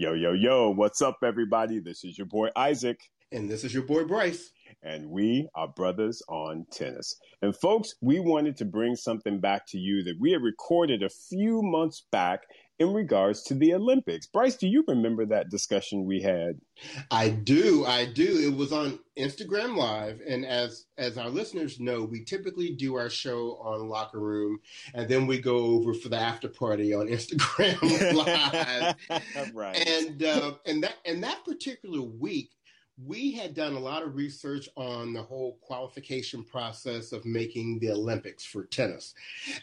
[0.00, 1.80] Yo, yo, yo, what's up, everybody?
[1.80, 3.00] This is your boy Isaac.
[3.32, 4.52] And this is your boy Bryce.
[4.80, 7.16] And we are brothers on tennis.
[7.42, 11.08] And folks, we wanted to bring something back to you that we had recorded a
[11.08, 12.42] few months back
[12.78, 14.26] in regards to the Olympics.
[14.26, 16.60] Bryce, do you remember that discussion we had?
[17.10, 17.84] I do.
[17.84, 18.38] I do.
[18.38, 23.10] It was on Instagram Live, and as as our listeners know, we typically do our
[23.10, 24.60] show on Locker Room,
[24.94, 27.80] and then we go over for the after party on Instagram
[28.14, 29.54] Live.
[29.54, 29.76] right.
[29.76, 32.52] And uh, and that and that particular week,
[33.04, 37.90] we had done a lot of research on the whole qualification process of making the
[37.90, 39.14] Olympics for tennis.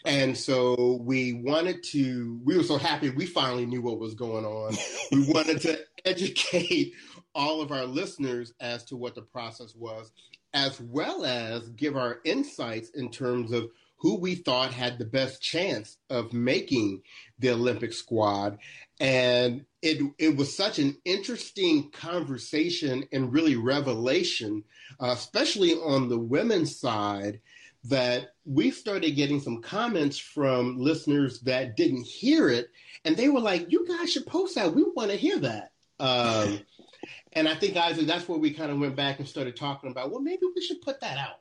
[0.05, 4.45] And so we wanted to, we were so happy we finally knew what was going
[4.45, 4.75] on.
[5.11, 6.93] We wanted to educate
[7.33, 10.11] all of our listeners as to what the process was,
[10.53, 15.41] as well as give our insights in terms of who we thought had the best
[15.41, 17.01] chance of making
[17.39, 18.57] the Olympic squad.
[18.99, 24.63] And it, it was such an interesting conversation and really revelation,
[24.99, 27.41] uh, especially on the women's side,
[27.85, 32.69] that we started getting some comments from listeners that didn't hear it.
[33.03, 34.73] And they were like, you guys should post that.
[34.73, 35.71] We want to hear that.
[35.99, 36.61] Um,
[37.33, 40.09] and I think, Isaac, that's where we kind of went back and started talking about,
[40.09, 41.39] well, maybe we should put that out.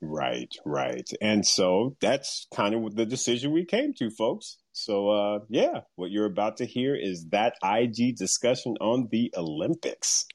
[0.00, 1.08] Right, right.
[1.20, 4.56] And so that's kind of the decision we came to, folks.
[4.72, 10.26] So, uh, yeah, what you're about to hear is that IG discussion on the Olympics.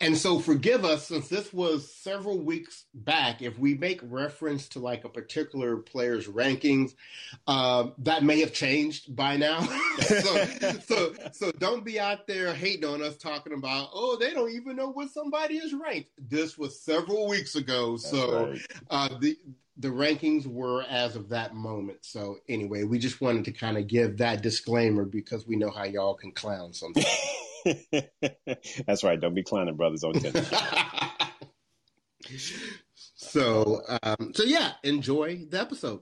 [0.00, 3.42] And so, forgive us since this was several weeks back.
[3.42, 6.94] If we make reference to like a particular player's rankings,
[7.46, 9.60] uh, that may have changed by now.
[10.00, 10.44] so,
[10.86, 14.76] so, so don't be out there hating on us talking about, oh, they don't even
[14.76, 16.10] know what somebody is ranked.
[16.18, 17.92] This was several weeks ago.
[17.92, 18.60] That's so, right.
[18.90, 19.36] uh, the
[19.76, 21.98] the rankings were as of that moment.
[22.02, 25.84] So anyway, we just wanted to kind of give that disclaimer because we know how
[25.84, 27.06] y'all can clown sometimes.
[28.86, 29.20] That's right.
[29.20, 30.44] Don't be clowning brothers on Tinder.
[32.94, 36.00] so um, so yeah, enjoy the episode.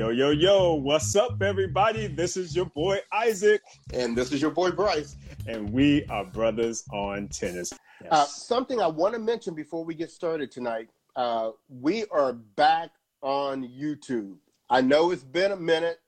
[0.00, 2.06] Yo, yo, yo, what's up, everybody?
[2.06, 3.60] This is your boy Isaac.
[3.92, 5.14] And this is your boy Bryce.
[5.46, 7.74] And we are brothers on tennis.
[8.02, 8.10] Yes.
[8.10, 12.92] Uh, something I want to mention before we get started tonight uh, we are back
[13.20, 14.38] on YouTube.
[14.70, 16.00] I know it's been a minute.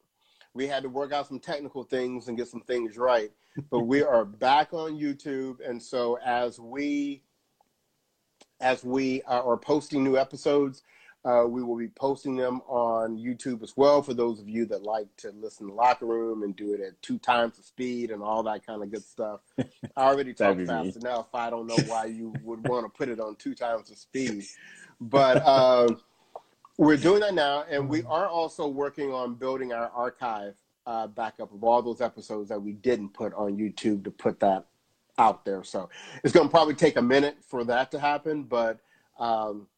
[0.55, 3.31] We had to work out some technical things and get some things right,
[3.71, 5.57] but we are back on YouTube.
[5.69, 7.25] And so as we
[8.63, 10.83] as we are posting new episodes,
[11.25, 14.83] uh, we will be posting them on YouTube as well for those of you that
[14.83, 18.23] like to listen to Locker Room and do it at two times the speed and
[18.23, 19.41] all that kind of good stuff.
[19.59, 19.67] I
[19.97, 21.01] already talked fast me.
[21.01, 21.29] enough.
[21.33, 24.45] I don't know why you would want to put it on two times the speed.
[25.01, 25.95] But uh,
[26.77, 30.55] we're doing that now, and we are also working on building our archive
[30.87, 34.67] uh, backup of all those episodes that we didn't put on YouTube to put that
[35.19, 35.63] out there.
[35.63, 35.89] So
[36.25, 38.81] it's going to probably take a minute for that to happen, but.
[39.19, 39.69] Um,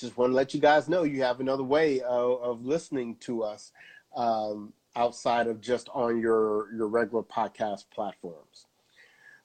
[0.00, 3.42] just want to let you guys know you have another way of, of listening to
[3.42, 3.72] us
[4.16, 8.66] um, outside of just on your your regular podcast platforms.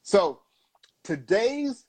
[0.02, 0.40] So
[1.04, 1.86] today's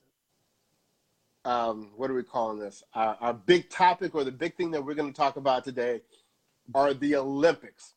[1.45, 2.83] um, what are we calling this?
[2.95, 6.01] Our, our big topic or the big thing that we're going to talk about today
[6.75, 7.95] are the Olympics.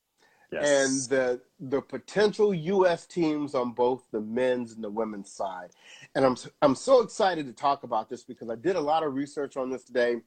[0.49, 1.09] Yes.
[1.09, 3.05] and the the potential U.S.
[3.05, 5.71] teams on both the men's and the women's side.
[6.15, 9.13] And I'm I'm so excited to talk about this because I did a lot of
[9.13, 10.21] research on this today,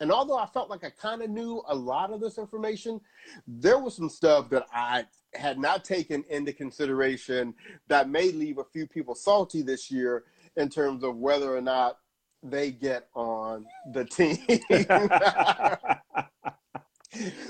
[0.00, 3.00] and although I felt like I kind of knew a lot of this information,
[3.46, 7.54] there was some stuff that I had not taken into consideration
[7.88, 10.24] that may leave a few people salty this year
[10.56, 11.98] in terms of whether or not
[12.42, 14.38] they get on the team.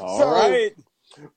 [0.01, 0.75] All so, right.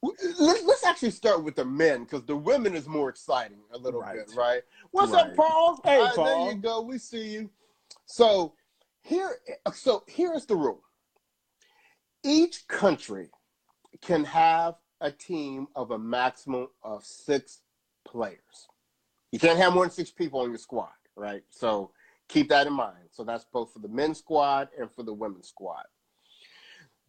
[0.01, 4.15] Let's actually start with the men because the women is more exciting a little right.
[4.15, 4.61] bit, right?
[4.91, 5.27] What's right.
[5.27, 5.79] up, Paul?
[5.83, 6.25] Hey, Paul.
[6.25, 6.81] There you go.
[6.81, 7.49] We see you.
[8.05, 8.53] So
[9.01, 9.39] here,
[9.73, 10.82] so here's the rule
[12.23, 13.29] each country
[14.01, 17.61] can have a team of a maximum of six
[18.05, 18.67] players.
[19.31, 21.43] You can't have more than six people on your squad, right?
[21.49, 21.91] So
[22.29, 23.09] keep that in mind.
[23.11, 25.83] So that's both for the men's squad and for the women's squad.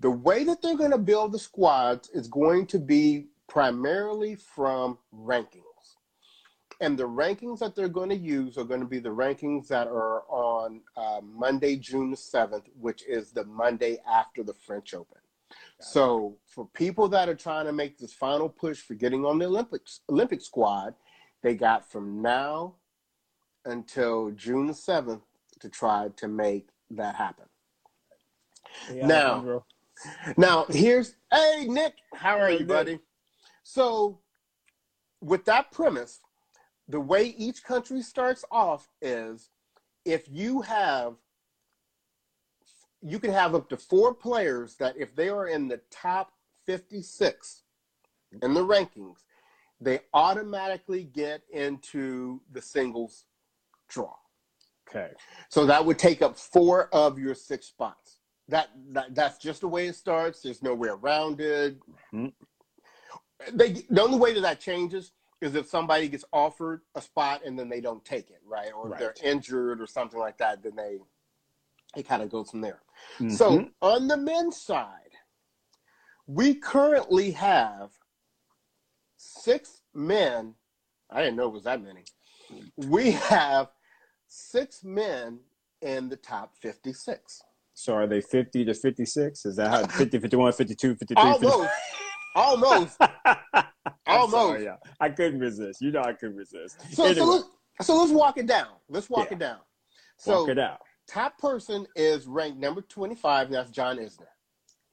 [0.01, 4.99] The way that they're going to build the squads is going to be primarily from
[5.15, 5.63] rankings.
[6.85, 9.87] And the rankings that they're going to use are going to be the rankings that
[9.87, 15.17] are on uh, Monday, June 7th, which is the Monday after the French Open.
[15.81, 19.47] So for people that are trying to make this final push for getting on the
[19.47, 20.95] Olympics Olympic squad,
[21.43, 22.75] they got from now
[23.65, 25.23] until June 7th
[25.61, 27.47] to try to make that happen.
[28.93, 29.63] Yeah, now,
[30.37, 32.69] Now, here's hey Nick, how are Hey, you, Nick.
[32.69, 32.99] buddy?
[33.63, 34.19] So,
[35.23, 36.21] with that premise,
[36.89, 39.51] the way each country starts off is
[40.05, 41.15] if you have
[43.03, 46.33] you can have up to four players that if they are in the top
[46.65, 47.63] 56
[48.43, 49.25] in the rankings,
[49.79, 53.27] they automatically get into the singles
[53.89, 54.15] draw.
[54.89, 55.11] Okay.
[55.51, 58.21] So that would take up four of your six spots.
[58.49, 60.41] That, that that's just the way it starts.
[60.41, 61.79] There's no way around it.
[62.13, 62.33] Mhm.
[63.53, 65.13] They the only way that that changes
[65.45, 68.73] is if somebody gets offered a spot and then they don't take it, right?
[68.75, 70.99] Or if they're injured or something like that, then they
[71.97, 72.83] it kind of goes from there.
[73.29, 73.73] So Mhm.
[73.81, 75.13] on the men's side,
[76.27, 77.93] we currently have
[79.17, 80.57] six men.
[81.11, 82.05] I didn't know it was that many.
[82.77, 83.71] We have
[84.27, 85.41] six men
[85.83, 87.43] in the top 56.
[87.77, 89.45] so are they 50 to 56?
[89.45, 91.71] Is that how 50, 51, 52, 53, Almost.
[92.35, 92.99] Almost.
[92.99, 93.15] 50?
[93.55, 93.65] I'm
[94.07, 94.33] Almost.
[94.33, 94.77] sorry, yeah.
[95.01, 95.81] I couldn't resist.
[95.81, 96.77] You know I couldn't resist.
[96.93, 97.45] So, Anyway, so, let's,
[97.87, 98.69] so let's walk it down.
[98.89, 99.37] Let's walk Yeah.
[99.37, 99.59] it down.
[100.19, 100.81] So walk it out.
[101.09, 104.27] top person is ranked number 25, and that's John Isner.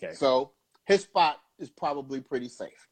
[0.03, 0.13] Okay.
[0.13, 0.51] So
[0.85, 2.87] his spot is probably pretty safe.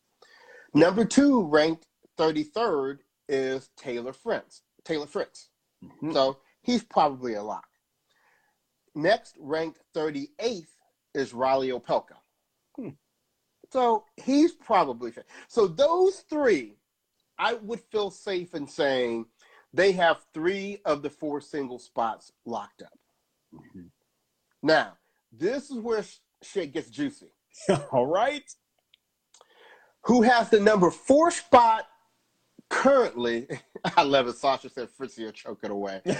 [0.73, 1.87] Number two, ranked
[2.17, 4.61] 33rd, is Taylor Fritz.
[4.85, 5.49] Taylor Fritz.
[5.83, 6.13] Mhm.
[6.13, 7.65] So he's probably a lock.
[8.95, 10.67] Next, ranked 38th,
[11.15, 12.17] is Reilly Opelka.
[13.71, 15.13] So he's probably.
[15.47, 16.77] So those three,
[17.37, 19.25] I would feel safe in saying
[19.73, 22.97] they have three of the four single spots locked up.
[23.53, 23.89] Mhm.
[24.63, 24.97] Now,
[25.31, 27.31] this is where sh- shit gets juicy.
[27.91, 28.43] All right.
[30.05, 31.87] Who has the number four spot
[32.69, 33.47] currently?
[33.97, 34.37] I love it.
[34.37, 36.01] Sasha said Fritzy will choke it away.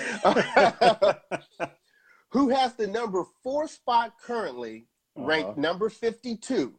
[2.31, 5.59] Who has the number four spot currently, ranked Uh-huh.
[5.61, 6.75] number 52,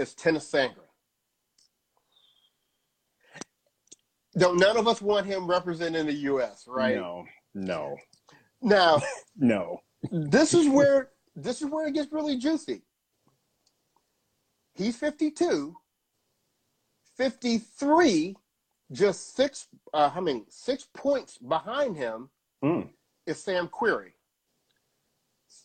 [0.00, 0.86] is Tennys Sandgren.
[4.38, 6.96] Don't none of us want him representing the U.S., right?
[6.96, 7.24] No,
[7.54, 7.96] no,
[8.62, 9.02] Now,
[9.36, 9.80] no.
[10.10, 12.82] this is where this is where it gets really juicy.
[14.74, 15.74] He's 52,
[17.16, 18.36] 53,
[18.92, 19.66] just six.
[19.92, 22.30] Uh, I mean, six points behind him
[22.62, 22.82] Hmm.
[23.26, 24.12] is Sam Querrey,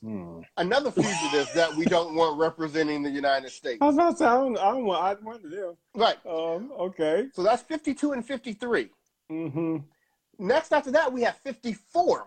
[0.05, 0.41] Hmm.
[0.57, 3.79] another fugitive that we don't want representing the United States.
[3.81, 5.75] I was about to say, I don't, I don't want, I wanted them.
[5.95, 6.17] Right.
[6.29, 7.25] Um, okay.
[7.33, 8.89] So that's 52 and 53.
[9.31, 9.77] Mm-hmm.
[10.37, 12.25] Next after that, we have 54,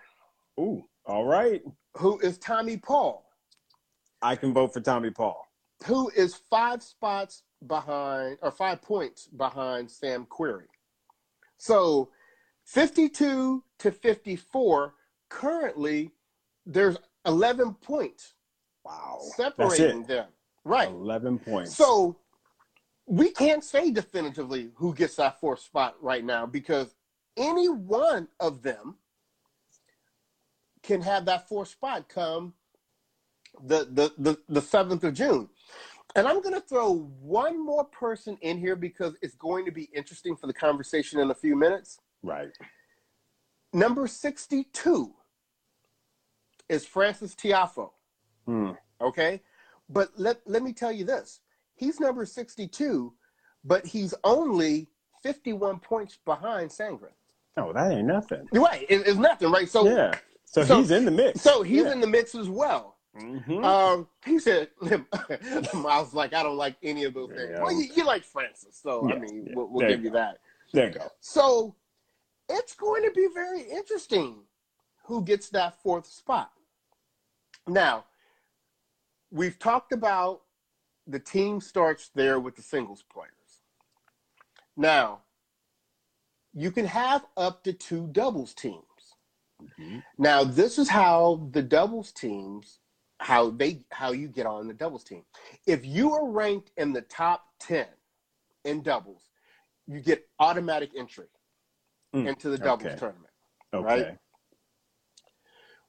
[0.59, 1.63] Ooh, all right.
[1.99, 3.25] who is Tommy Paul,
[4.23, 5.47] I can vote for Tommy Paul.
[5.87, 10.67] who is five spots behind or five points behind Sam Querrey.
[11.59, 12.09] So
[12.65, 14.95] 52 to 54,
[15.29, 16.11] currently
[16.67, 16.97] there's
[17.27, 18.35] 11 points
[18.85, 19.19] Wow.
[19.37, 20.27] separating them.
[20.65, 20.89] Right.
[20.89, 21.77] 11 points.
[21.77, 22.17] So
[23.07, 26.95] we can't say definitively who gets that fourth spot right now because
[27.37, 28.97] any one of them
[30.83, 32.55] can have that fourth spot come
[33.65, 35.49] the the the, the 7th of June.
[36.17, 39.91] And I'm going to throw one more person in here because it's going to be
[39.95, 41.99] interesting for the conversation in a few minutes.
[42.23, 42.51] right.
[43.75, 45.15] Number 62
[46.69, 47.91] is Frances Tiafoe.
[48.47, 48.71] Hmm.
[49.01, 49.41] Okay.
[49.89, 51.41] But let, let me tell you this
[51.75, 53.13] he's number 62,
[53.65, 54.89] but he's only
[55.23, 57.13] 51 points behind Sandgren.
[57.57, 58.47] Oh, that ain't nothing.
[58.53, 58.87] Right.
[58.89, 59.69] It, it's nothing, right?
[59.69, 60.15] So, yeah.
[60.45, 61.41] So, so- he's in the mix.
[61.41, 61.93] so he's Yeah.
[61.93, 62.97] in the mix as well.
[63.19, 63.65] Mhm.
[63.65, 67.51] Um, he said, I was like, I don't like any of those things.
[67.53, 67.63] Yeah.
[67.63, 69.53] Well, you, you like Frances, so I mean, yeah.
[69.57, 70.39] we'll, we'll give you you that.
[70.73, 71.09] there you go.
[71.21, 71.75] So
[72.49, 74.37] it's going to be very interesting
[75.05, 76.53] who gets that fourth spot.
[77.69, 78.07] Now,
[79.31, 80.43] we've talked about
[81.07, 83.63] the team starts there with the singles players.
[84.77, 85.21] Now,
[86.55, 88.83] you can have up to two doubles teams.
[89.63, 90.03] Mhm.
[90.17, 92.81] Now, this is how the doubles teams
[93.21, 95.25] how they how you get on the doubles team.
[95.67, 97.89] If you are ranked in the top 10
[98.65, 99.31] in doubles,
[99.87, 101.27] you get automatic entry
[102.15, 102.97] Mm, into the doubles okay.
[102.97, 103.33] tournament.
[103.75, 103.87] Okay.
[103.87, 104.19] right?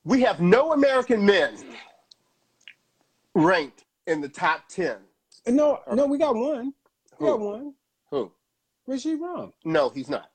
[0.04, 1.56] We have no American men
[3.36, 4.98] ranked in the top 10.
[5.48, 6.74] No, no, we got one.
[7.20, 7.46] We got Who?
[7.46, 7.74] one.
[8.12, 8.32] Who?
[8.88, 9.54] Rajeev Ram.
[9.66, 10.30] No, he's not.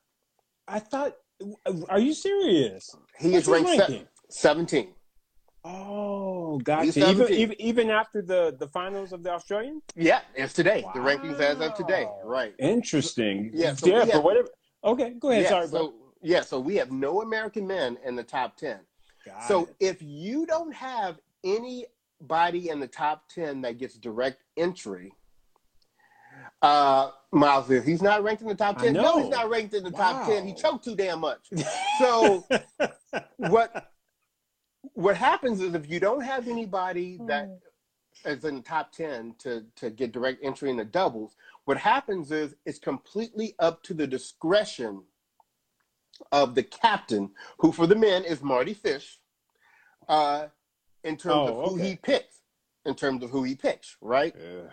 [0.68, 1.16] I thought.
[1.88, 2.94] Are you serious?
[3.18, 4.88] He What's is ranked se- 17.
[5.64, 7.08] Oh, gotcha.
[7.10, 9.82] Even, even even after the the finals of the Australian.
[9.96, 10.84] Yeah, it's today.
[10.94, 12.06] The rankings as of today.
[12.22, 12.54] Right.
[12.58, 13.50] Interesting.
[13.54, 14.48] Yeah, so yeah, we for whatever.
[14.84, 15.44] Okay, go ahead.
[15.44, 15.94] yeah, Sorry, so, bro.
[16.22, 18.78] yeah, so we have no American men in the top 10.
[19.24, 19.76] Got so it.
[19.80, 25.12] if you don't have anybody in the top 10 that gets direct entry,
[26.62, 27.84] uh, Miles, is.
[27.84, 28.92] he's not ranked in the top 10.
[28.94, 30.12] No, he's not ranked in the wow.
[30.12, 30.46] top 10.
[30.46, 31.50] He choked too damn much.
[32.00, 32.44] So
[33.36, 33.92] what
[34.94, 37.48] what happens is if you don't have anybody that
[38.24, 38.46] hmm.
[38.46, 42.54] in the top 10 to, to get direct entry in the doubles, what happens is
[42.66, 45.02] it's completely up to the discretion
[46.32, 49.18] of the captain, who for the men is Mardy Fish,
[50.08, 50.46] uh,
[51.02, 51.90] in terms oh, of who okay.
[51.90, 52.40] he picks,
[52.86, 54.34] in terms of who he picks, right?
[54.38, 54.70] Yeah.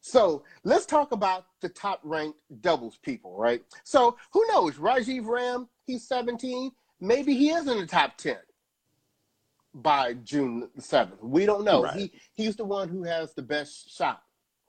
[0.00, 3.62] So let's talk about the top ranked doubles people, right?
[3.84, 4.76] So who knows?
[4.76, 6.72] Rajeev Ram, he's 17.
[7.00, 8.36] Maybe he is in the top 10
[9.74, 11.22] by June 7th.
[11.22, 11.82] We don't know.
[11.82, 11.96] Right.
[11.96, 14.22] He he's the one who has the best shot.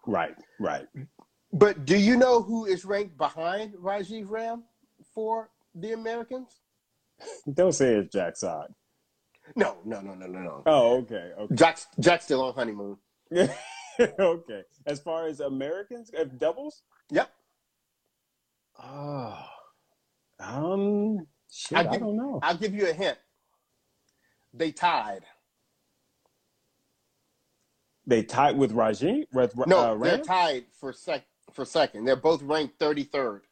[0.06, 0.88] Right, right.
[1.54, 4.64] But do you know who is ranked behind Rajeev Ram
[5.14, 6.62] for the Americans?
[7.54, 8.70] Don't say it's Jack Sock.
[9.56, 10.64] No, no, no, no, no, no.
[10.66, 11.32] Oh, okay.
[11.38, 11.56] okay.
[11.56, 12.98] Jack's Jack's still on honeymoon.
[14.00, 14.62] okay.
[14.86, 16.84] As far as Americans, uh, doubles.
[17.12, 17.30] Yep.
[18.84, 19.38] Oh,
[20.40, 22.40] um, shit, give, I don't know.
[22.42, 23.18] I'll give you a hint.
[24.54, 25.24] They tied.
[28.08, 29.28] They tied with Raji.
[29.32, 32.06] With, no, uh, they're tied for sec for second.
[32.06, 33.44] They're both ranked thirty third.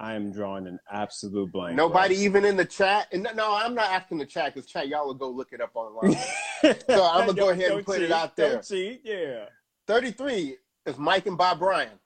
[0.00, 1.76] I am drawing an absolute blank.
[1.76, 2.24] Nobody right?
[2.24, 3.08] even in the chat.
[3.12, 5.72] And no, I'm not asking the chat because chat, y'all will go look it up
[5.74, 6.16] online.
[6.62, 8.60] so I'm gonna go ahead and put cheat, it out there.
[8.60, 9.46] Cheat, yeah.
[9.88, 11.98] 33 is Mike and Bob Bryan.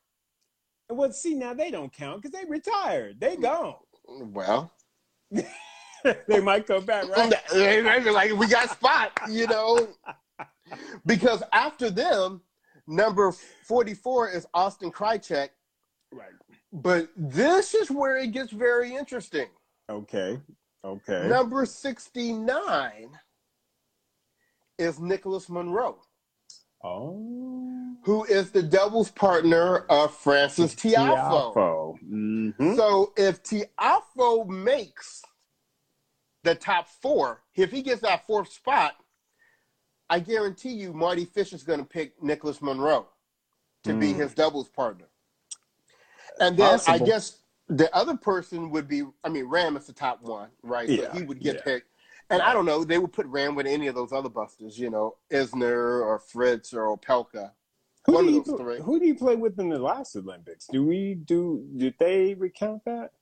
[0.89, 3.21] Well, see, now they don't count because they retired.
[3.21, 3.75] They mm, gone.
[4.07, 4.73] Well,
[5.31, 7.33] they might come back, right?
[7.53, 9.89] they might be like, we got spot, you know.
[11.07, 12.41] because after them,
[12.87, 15.51] number 44 is Austin Krajicek.
[16.13, 16.31] Right.
[16.73, 19.49] But this is where it gets very interesting.
[19.91, 20.41] Okay.
[20.85, 21.29] Okay.
[21.29, 23.11] Number 69
[24.79, 25.99] is Nicholas Monroe.
[26.83, 27.97] Oh.
[28.05, 31.55] Who is the doubles partner of Frances Tiafoe.
[31.55, 31.95] Tiafoe.
[32.03, 32.75] Mm-hmm.
[32.75, 35.23] So if Tiafoe makes
[36.43, 38.97] the top four, if he gets that fourth spot,
[40.11, 43.07] I guarantee you Mardy Fish is going to pick Nicholas Monroe
[43.85, 44.01] to mm.
[44.01, 45.07] be his doubles partner.
[46.41, 46.95] And then Possible.
[46.95, 50.89] I guess the other person would be, I mean, Ram is the top one, right?
[50.89, 51.63] Yeah, so he would get yeah.
[51.63, 51.89] picked.
[52.31, 54.91] And I don't know, they would put Ram with any of those other busters, you
[54.91, 57.53] know, Isner or Fritz or Opelka.
[58.07, 58.81] Who one do, you, three.
[58.81, 60.67] who do you play with in the last Olympics?
[60.67, 61.65] Do we do?
[61.77, 63.13] Did they recount that?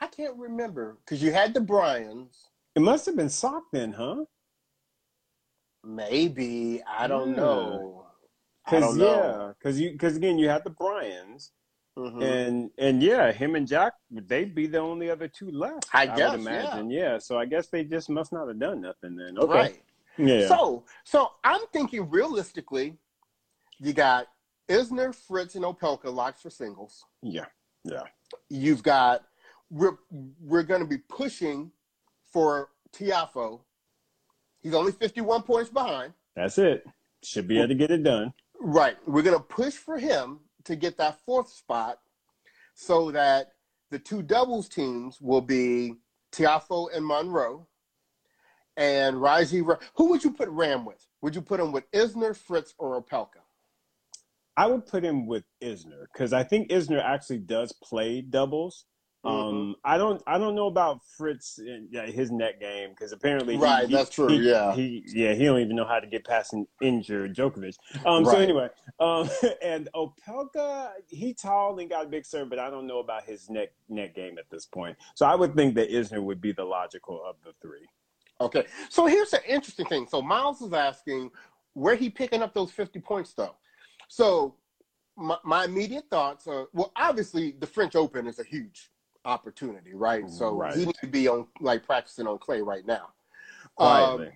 [0.00, 2.48] I can't remember because you had the Bryans.
[2.74, 4.24] It must have been Sock then, huh?
[5.84, 7.36] Maybe I don't yeah.
[7.36, 8.06] know.
[8.64, 11.52] Because yeah, because you because again you had the Bryans,
[11.96, 12.22] Mm-hmm.
[12.22, 15.86] And and yeah, him and Jack, they'd be the only other two left.
[15.92, 16.90] I, I guess, would imagine.
[16.90, 17.12] Yeah.
[17.12, 17.18] yeah.
[17.18, 19.38] So I guess they just must not have done nothing then.
[19.38, 19.52] Okay.
[19.52, 19.82] Right.
[20.18, 20.48] Yeah.
[20.48, 22.96] So so I'm thinking realistically,
[23.78, 24.26] you got
[24.68, 27.04] Isner, Fritz, and Opelka locked for singles.
[27.22, 27.46] Yeah.
[27.84, 28.02] Yeah.
[28.48, 29.22] You've got
[29.70, 29.98] we're
[30.40, 31.70] we're going to be pushing
[32.32, 33.60] for Tiafoe.
[34.62, 36.12] He's only 51 points behind.
[36.34, 36.84] That's it.
[37.22, 38.32] Should be able to get it done.
[38.60, 38.96] Right.
[39.06, 41.98] We're going to push for him to get that fourth spot
[42.74, 43.52] so that
[43.90, 45.94] the two doubles teams will be
[46.32, 47.66] Tiafoe and Monroe
[48.76, 49.62] and Raji.
[49.96, 51.06] Who would you put Ram with?
[51.22, 53.40] Would you put him with Isner, Fritz, or Opelka?
[54.56, 58.84] I would put him with Isner because I think Isner actually does play doubles.
[59.24, 59.56] Mm-hmm.
[59.56, 61.58] Um, I don't, I don't know about Fritz
[61.90, 64.28] yeah, his net game because apparently, he, right, he, that's true.
[64.28, 67.76] He, yeah, he, yeah, he don't even know how to get past an injured Djokovic.
[68.04, 68.32] Um, right.
[68.32, 68.68] so anyway,
[69.00, 69.30] um,
[69.62, 73.48] and Opelka, he tall and got a big serve, but I don't know about his
[73.48, 74.96] net net game at this point.
[75.14, 77.86] So I would think that Isner would be the logical of the three.
[78.40, 80.06] Okay, so here's the interesting thing.
[80.06, 81.30] So Miles is asking
[81.72, 83.56] where he picking up those fifty points though.
[84.08, 84.56] So
[85.16, 88.90] my, my immediate thoughts are well, obviously the French Open is a huge
[89.24, 90.28] opportunity, right?
[90.28, 90.74] So right.
[90.74, 93.08] he needs to be on like practicing on clay right now.
[93.78, 94.28] Um,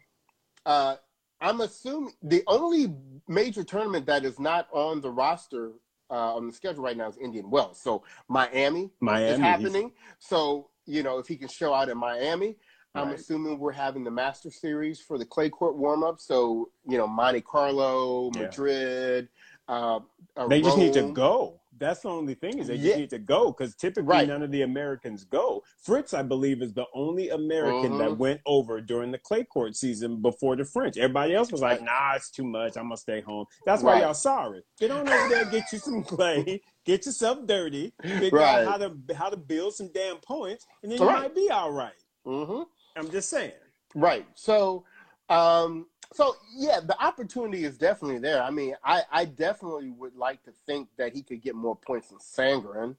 [0.66, 0.97] uh,
[1.40, 2.92] I'm assuming the only
[3.28, 5.73] major tournament that is not on the roster
[6.11, 7.80] uh, on the schedule right now is Indian Wells.
[7.80, 9.92] So Miami, Miami is happening.
[10.18, 12.57] So you know if he can show out in Miami.
[12.95, 13.18] I'm right.
[13.18, 16.21] assuming we're having the Master Series for the clay court warm up.
[16.21, 19.28] So you know Monte Carlo, Madrid.
[19.68, 20.00] Yeah.
[20.37, 21.58] Uh, they just need to go.
[21.78, 22.85] That's the only thing is they yeah.
[22.85, 24.28] just need to go because typically right.
[24.28, 25.62] none of the Americans go.
[25.82, 27.99] Fritz, I believe, is the only American uh-huh.
[27.99, 28.20] that mm-hmm.
[28.20, 30.97] went over during the clay court season before the French.
[30.97, 32.76] Everybody else was like, "Nah, it's too much.
[32.76, 34.02] I'm gonna stay home." That's why right.
[34.02, 34.62] y'all sorry.
[34.78, 38.64] Get on over there, get you some clay, get yourself dirty, figure right.
[38.64, 41.73] out how to how to build some damn points, and then you might be all
[41.73, 41.92] right.
[42.26, 42.62] mm-hmm.
[42.97, 43.52] I'm just saying.
[43.94, 44.26] Right.
[44.35, 44.85] So
[45.28, 48.43] Um, so yeah, the opportunity is definitely there.
[48.43, 52.09] I mean, I, I definitely would like to think that he could get more points
[52.09, 52.97] than Sandgren.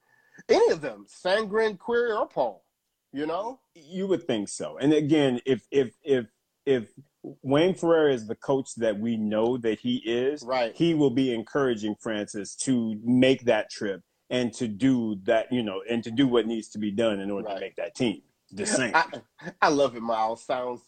[0.48, 2.63] Any of them, Sandgren, Querrey, or Paul.
[3.12, 4.78] You know, you would think so.
[4.78, 6.28] And again, if if if
[6.66, 6.89] if
[7.42, 10.75] Wayne Ferreira is the coach that we know that he is, right?
[10.75, 15.82] He will be encouraging Frances to make that trip and to do that, you know,
[15.89, 17.56] and to do what needs to be done in order right.
[17.56, 18.94] to make that team the same.
[18.94, 19.06] I,
[19.62, 20.44] I, love it, Miles.
[20.44, 20.82] Sounds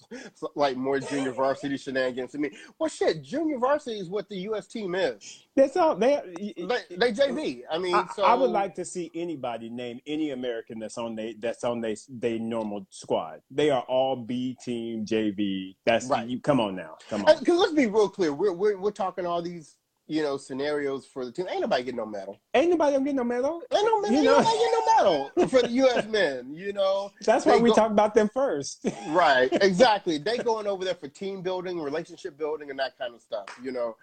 [0.55, 2.51] like more junior varsity shenanigans to me.
[2.79, 4.67] Well, shit, junior varsity is what the U.S.
[4.67, 5.45] team is.
[5.55, 5.95] That's all.
[5.95, 7.61] They they, they JV.
[7.69, 11.15] I mean, I, so I would like to see anybody name any American that's on
[11.15, 13.41] they that's on they they normal squad.
[13.51, 15.75] They are all B team JV.
[15.85, 16.27] That's right.
[16.27, 17.39] You, come on now, come on.
[17.39, 18.33] Because let's be real clear.
[18.33, 19.75] We're, we're we're talking all these
[20.11, 21.47] you know, scenarios for the team.
[21.49, 22.37] Ain't nobody getting no medal.
[22.53, 23.61] Ain't nobody getting no medal.
[23.73, 24.17] Ain't no medal.
[24.17, 24.39] You know?
[24.39, 26.05] Ain't nobody getting no medal for the U.S.
[26.09, 26.53] men.
[26.53, 28.85] You know, that's why we go, talk about them first.
[29.07, 29.47] right.
[29.53, 30.17] Exactly.
[30.17, 33.45] they going over there for team building, relationship building, and that kind of stuff.
[33.63, 33.95] You know,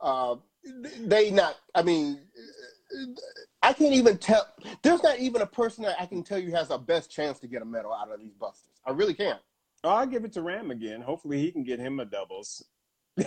[0.00, 0.36] uh,
[0.98, 1.56] they not.
[1.74, 2.20] I mean.
[3.62, 4.48] I can't even tell.
[4.82, 7.46] There's not even a person that I can tell you has the best chance to
[7.46, 8.80] get a medal out of these busters.
[8.84, 9.38] I really can't.
[9.84, 11.00] Oh, I'll give it to Ram again.
[11.00, 12.64] Hopefully, he can get him a doubles.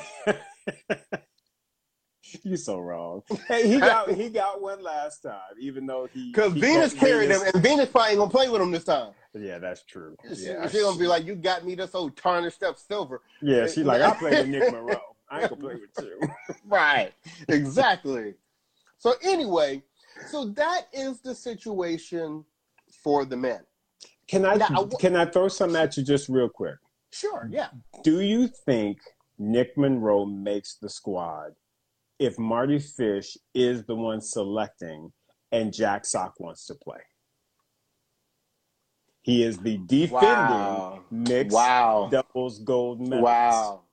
[2.43, 3.23] you so wrong.
[3.47, 7.43] Hey, he got he got one last time, even though he because Venus carried Venus.
[7.43, 9.11] him, and Venus probably ain't gonna play with him this time.
[9.33, 10.15] Yeah, that's true.
[10.35, 10.67] She, yeah.
[10.67, 14.01] she gonna be like, "You got me this old tarnished up silver." Yeah, she like,
[14.01, 14.99] I play with Nick Monroe.
[15.29, 16.29] I ain't gonna play with you.
[16.65, 17.11] right.
[17.49, 18.35] Exactly.
[18.97, 19.83] so anyway,
[20.29, 22.45] so that is the situation
[23.03, 23.61] for the men.
[24.27, 26.75] Can I now, can I throw some at you just real quick?
[27.11, 27.47] Sure.
[27.51, 27.69] Yeah.
[28.03, 28.97] Do you think
[29.37, 31.53] Nick Monroe makes the squad
[32.19, 35.11] if Mardy Fish is the one selecting
[35.51, 36.99] and Jack Sock wants to play.
[39.21, 40.99] He is the defending wow.
[41.09, 42.09] mixed wow.
[42.11, 43.23] doubles gold medalist.
[43.23, 43.83] Wow.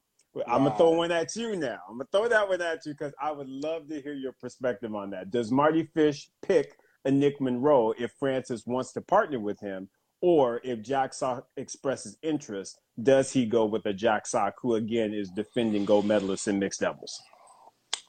[0.46, 1.78] I'm gonna throw one at you now.
[1.88, 4.94] I'm gonna throw that one at you because I would love to hear your perspective
[4.94, 5.30] on that.
[5.30, 9.88] Does Mardy Fish pick a Nick Monroe if Frances wants to partner with him,
[10.20, 15.14] or if Jack Sock expresses interest, does he go with a Jack Sock who again
[15.14, 17.20] is defending gold medalist in mixed doubles?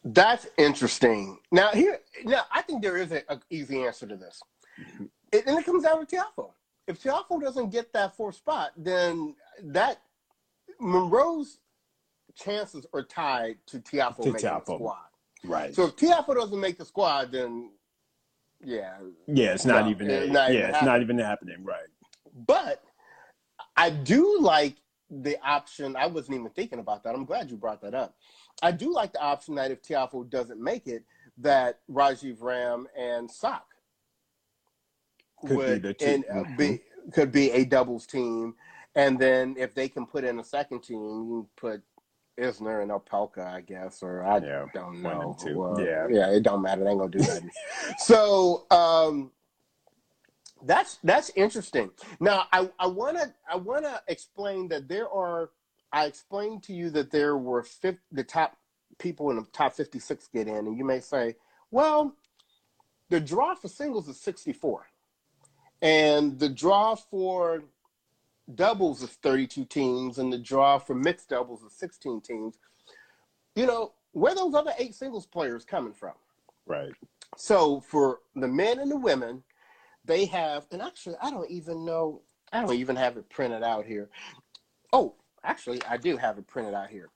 [0.04, 1.40] That's interesting.
[1.52, 4.42] Now here, now I think there is an easy answer to this,
[4.80, 5.06] mm-hmm.
[5.32, 6.52] it, and it comes down to Tiafoe.
[6.88, 10.02] If Tiafoe doesn't get that fourth spot, then that
[10.80, 11.60] Monroe's
[12.36, 14.66] chances are tied to Tiafoe to making Tiafoe.
[14.66, 14.98] the squad.
[15.44, 15.76] Right.
[15.76, 17.72] So if Tiafoe doesn't make the squad, then
[18.64, 18.94] yeah,
[19.28, 20.10] yeah, it's not even.
[20.10, 21.64] It's not yeah, even it's not even happening.
[21.64, 21.88] Right.
[22.36, 22.84] But
[23.76, 24.76] I do like
[25.10, 25.96] the option.
[25.96, 27.16] I wasn't even thinking about that.
[27.16, 28.16] I'm glad you brought that up.
[28.62, 31.04] I do like the option that if Tiafoe doesn't make it,
[31.38, 33.66] that Rajeev Ram and Sock
[35.42, 36.82] could would be, and, uh, be
[37.14, 38.56] could be a doubles team,
[38.96, 41.82] and then if they can put in a second team, you put
[42.40, 45.36] Isner and Opelka, I guess, or I yeah, don't know.
[45.54, 46.84] Well, yeah, yeah, it don't matter.
[46.84, 47.44] They ain't gonna do that.
[47.98, 49.32] so um,
[50.64, 51.92] that's that's interesting.
[52.20, 55.50] Now, I I wanna I wanna explain that there are
[55.94, 58.58] I explained to you that there were 50, the top
[58.98, 61.36] people in the top 56 get in, and you may say,
[61.70, 62.16] well,
[63.10, 64.88] the draw for singles is 64,
[65.82, 67.64] and the draw for
[68.56, 72.58] doubles is 32 teams, and the draw for mixed doubles is 16 teams.
[73.56, 76.14] You know, where those other eight singles players coming from?
[76.66, 76.94] Right.
[77.38, 79.44] So for the men and the women,
[80.06, 83.86] they have, and actually, I don't even know, I don't even have it printed out
[83.86, 84.10] here.
[84.94, 87.10] Oh, Actually, I do have it printed out here.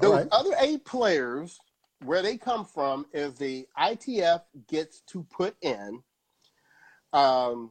[0.00, 0.28] Those right.
[0.32, 1.58] other eight players,
[2.04, 6.02] where they come from, is the ITF gets to put in
[7.12, 7.70] um,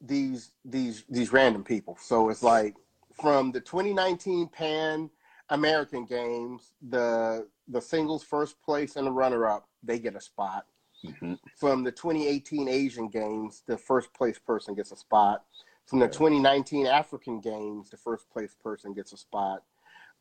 [0.00, 1.96] these these these random people.
[2.00, 2.74] So it's like
[3.20, 5.10] from the 2019 Pan
[5.50, 10.66] American Games, the the singles first place and the runner up, they get a spot.
[11.04, 11.34] Mm-hmm.
[11.56, 15.44] From the 2018 Asian Games, the first place person gets a spot.
[15.86, 19.62] From the 2019 African Games, the first place person gets a spot.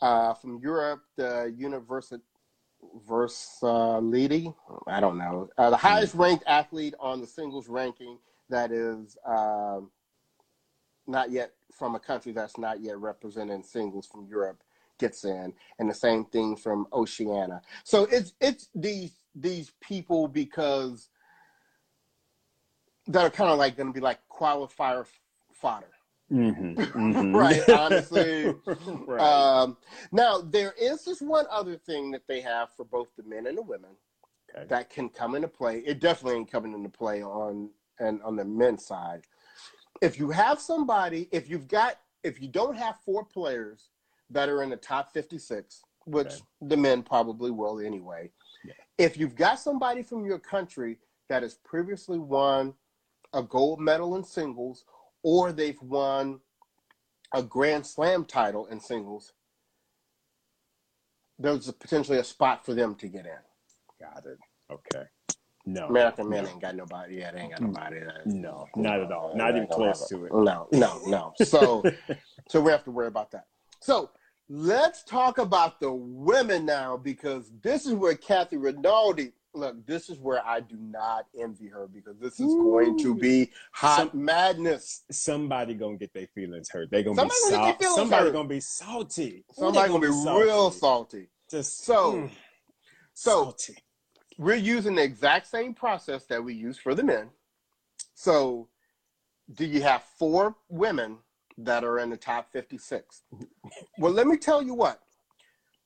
[0.02, 2.24] Uh, from Europe, the University
[3.08, 4.54] Versaliti,
[4.88, 8.18] I don't know, uh, the highest ranked athlete on the singles ranking
[8.50, 9.80] that is uh,
[11.08, 14.62] not yet from a country that's not yet represented in singles from Europe
[15.00, 17.62] gets in, and the same thing from Oceania.
[17.84, 21.10] So it's it's these these people because
[23.08, 25.06] that are kind of like going to be like qualifier
[25.64, 25.88] fodder.
[26.32, 27.36] Mm-hmm, mm-hmm.
[27.36, 28.54] right, honestly.
[29.08, 29.20] right.
[29.20, 29.78] Um,
[30.12, 33.58] now, there is this one other thing that they have for both the men and
[33.58, 33.92] the women
[34.56, 34.66] okay.
[34.68, 35.80] that can come into play.
[35.80, 39.22] It definitely ain't coming into play on and on the men's side.
[40.02, 43.90] If you have somebody, if you've got, if you don't have four players
[44.30, 46.42] that are in the top 56, which Okay.
[46.64, 48.32] the men probably will anyway.
[48.66, 48.74] Yeah.
[48.98, 51.00] If you've got somebody from your country
[51.30, 52.74] that has previously won
[53.34, 54.86] a gold medal in singles
[55.24, 56.40] or they've won
[57.34, 59.34] a Grand Slam title in singles,
[61.40, 63.32] there's potentially a spot for them to get in.
[64.00, 64.38] Got it.
[64.72, 65.06] Okay.
[65.66, 65.88] No.
[65.88, 66.50] American men no.
[66.50, 67.16] ain't got nobody.
[67.16, 67.68] Yeah, they ain't got mm.
[67.68, 68.00] nobody.
[68.26, 69.36] No, not at all.
[69.36, 70.34] Not They even close to it.
[70.34, 71.34] No, no, no.
[71.44, 71.84] So,
[72.50, 73.46] so we have to worry about that.
[73.80, 74.12] So
[74.50, 79.32] let's talk about the women now because this is where Kathy Rinaldi.
[79.56, 83.52] Look, this is where I do not envy her because this is going to be
[83.72, 85.04] hot Some- madness.
[85.12, 86.90] Somebody gonna get their feelings hurt.
[86.90, 87.86] They gonna Somebody be gonna salty.
[87.96, 88.34] Somebody hurt.
[88.34, 89.46] gonna be salty.
[89.54, 91.28] Somebody They gonna be real salty.
[91.52, 92.32] Just So- mm,
[93.14, 93.78] So salty.
[94.40, 97.30] we're using the exact same process that we use for the men.
[98.16, 98.70] So,
[99.54, 101.20] do you have four women
[101.60, 103.22] that are in the top 56?
[104.00, 105.00] well, let me tell you what.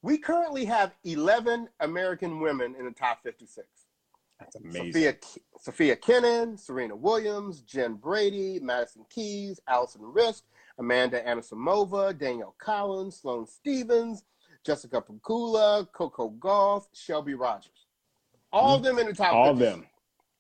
[0.01, 3.67] We currently have 11 American women in the top 56.
[4.39, 4.93] That's amazing.
[4.93, 5.15] Sophia,
[5.59, 10.43] Sofia Kenin, Serena Williams, Jen Brady, Madison Keys, Alison Riske,
[10.77, 14.23] Amanda Anisimova, Danielle Collins, Sloane Stevens,
[14.63, 17.87] Jessica Pegula, Coco Gauff, Shelby Rogers.
[18.53, 19.37] All of them in the top Mm-hmm.
[19.37, 19.65] All 50.
[19.65, 19.87] them.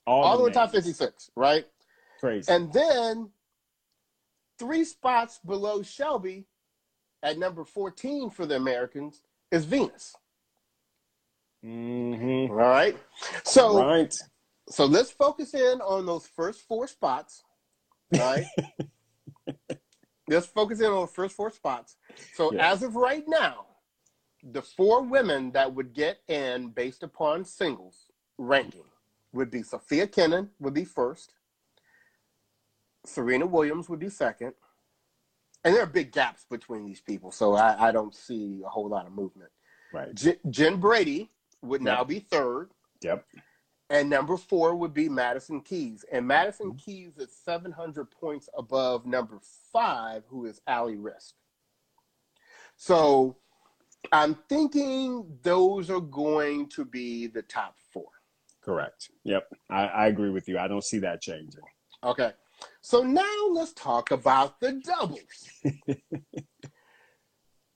[0.05, 1.65] All, All the in the top 56, right?
[2.19, 2.51] Crazy.
[2.51, 3.29] And then
[4.59, 6.45] three spots below Shelby
[7.23, 10.15] at number 14 for the Americans is Venus.
[11.63, 12.51] mm-hmm.
[12.51, 12.97] All right.
[13.43, 14.13] So right.
[14.69, 17.43] so let's focus in on those first four spots.
[18.13, 18.45] Right.
[20.29, 21.95] let's focus in on the first four spots.
[22.35, 22.71] So Yeah.
[22.71, 23.65] as of right now,
[24.43, 28.07] the four women that would get in based upon singles
[28.37, 28.83] ranking
[29.33, 31.33] would be Sofia Kenin would be first.
[33.05, 34.53] Serena Williams would be second.
[35.63, 38.87] And there are big gaps between these people, so I, I don't see a whole
[38.87, 39.51] lot of movement.
[39.93, 40.13] Right.
[40.13, 41.29] Jen, Jen Brady
[41.61, 42.71] would now be third.
[43.01, 43.25] Yep.
[43.89, 46.03] And number four would be Madison Keys.
[46.11, 46.77] And Madison mm-hmm.
[46.77, 49.39] Keys is 700 points above number
[49.71, 51.33] five, who is Ali Riske.
[52.75, 53.37] So
[54.11, 58.07] I'm thinking those are going to be the top four.
[58.61, 59.09] Correct.
[59.23, 59.47] Yep.
[59.69, 60.59] I, I agree with you.
[60.59, 61.61] I don't see that changing.
[62.03, 62.31] Okay.
[62.81, 65.49] So now let's talk about the doubles.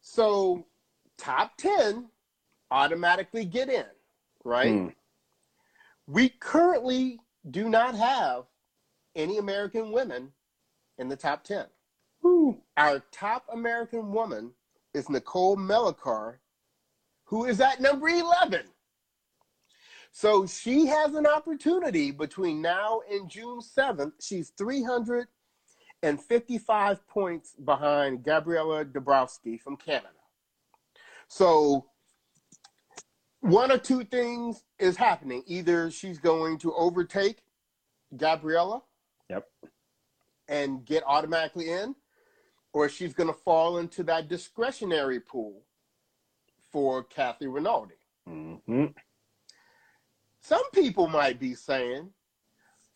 [0.02, 0.66] so
[1.18, 2.08] top 10
[2.72, 3.86] automatically get in,
[4.44, 4.72] right?
[4.72, 4.94] Mm.
[6.08, 8.46] We currently do not have
[9.16, 10.32] any American women
[10.98, 11.66] in the top 10.
[12.22, 12.58] Woo.
[12.78, 14.52] Our top American woman
[14.94, 16.36] is Nicole Melichar,
[17.26, 18.62] who is at number 11.
[20.12, 24.12] So she has an opportunity between now and June 7th.
[24.20, 30.10] She's 355 points behind Gabriela Dabrowski from Canada.
[31.28, 31.86] So
[33.40, 35.44] one or two things is happening.
[35.48, 37.44] Either she's going to overtake
[38.18, 38.82] Gabriella
[39.30, 39.48] Yep.
[40.50, 41.96] and get automatically in,
[42.74, 45.62] or she's going to fall into that discretionary pool
[46.70, 47.96] for Kathy Rinaldi.
[48.28, 48.56] hmm
[50.42, 52.10] Some people might be saying,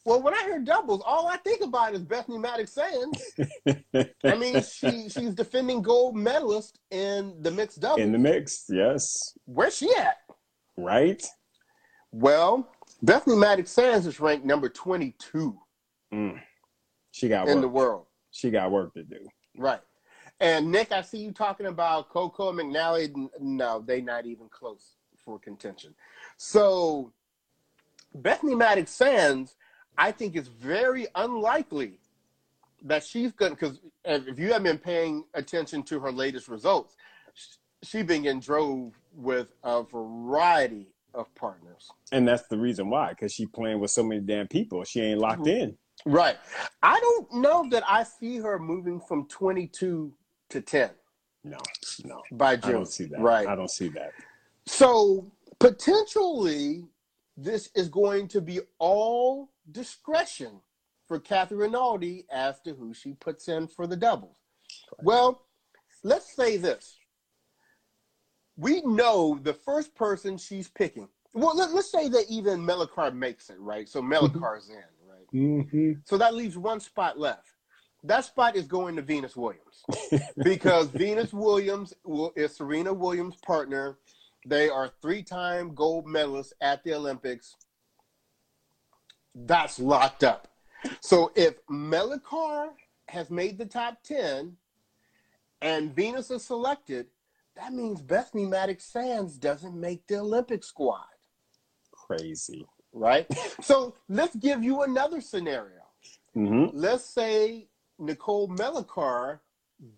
[0.03, 3.33] well, when I hear doubles, all I think about is Bethany Mattek Sands.
[4.23, 8.01] I mean, she she's defending gold medalist in the mixed doubles.
[8.01, 8.65] In the mix.
[8.69, 9.35] Yes.
[9.45, 10.17] Where's she at?
[10.77, 11.25] Right.
[12.11, 15.59] Well, Bethany Mattek Sands is ranked number 22
[16.13, 16.39] Mm.
[17.11, 17.61] She got in work.
[17.61, 18.05] the world.
[18.31, 19.27] She got work to do.
[19.57, 19.81] Right.
[20.39, 23.29] And Nick, I see you talking about Coco and McNally.
[23.39, 25.95] No, they not even close for contention.
[26.37, 27.13] So
[28.15, 29.55] Bethany Mattek Sands,
[29.97, 31.99] I think it's very unlikely
[32.83, 36.95] that she's going to, because if you haven't been paying attention to her latest results,
[37.33, 41.89] sh- she been getting drove with a variety of partners.
[42.11, 44.83] And that's the reason why, because she playing with so many damn people.
[44.83, 45.47] She ain't locked Mhm.
[45.61, 45.77] in.
[46.05, 46.37] Right.
[46.83, 50.13] I don't know that I see her moving from 22
[50.49, 50.91] to 10
[51.43, 51.57] No,
[52.03, 52.21] no.
[52.33, 52.71] by I June.
[52.71, 53.19] don't see that.
[53.19, 53.47] Right.
[53.47, 54.11] I don't see that.
[54.67, 56.85] So potentially,
[57.37, 60.61] this is going to be all discretion
[61.07, 64.37] for Kathy Rinaldi as to who she puts in for the doubles.
[65.01, 65.45] Well,
[66.03, 66.97] let's say this.
[68.57, 71.09] We know the first person she's picking.
[71.33, 73.89] Well, let, us say that even Melichar makes it, right?
[73.89, 75.27] So Melichar's in, right?
[75.33, 75.91] Mm-hmm.
[76.05, 77.49] So that leaves one spot left.
[78.05, 79.83] That spot is going to Venus Williams
[80.43, 83.97] because Venus Williams will, is Serena Williams' partner.
[84.45, 87.55] They are three-time gold medalists at the Olympics.
[89.33, 90.47] That's locked up.
[91.01, 92.69] So if Melichar
[93.07, 94.57] has made the top ten,
[95.61, 97.07] and Venus is selected,
[97.55, 101.05] that means Bethany Mattek Sands doesn't make the Olympic squad.
[101.91, 102.67] Crazy.
[102.93, 103.27] Right?
[103.61, 105.81] so let's give you another scenario.
[106.35, 106.77] Mm-hmm.
[106.77, 109.39] Let's say Nicole Melichar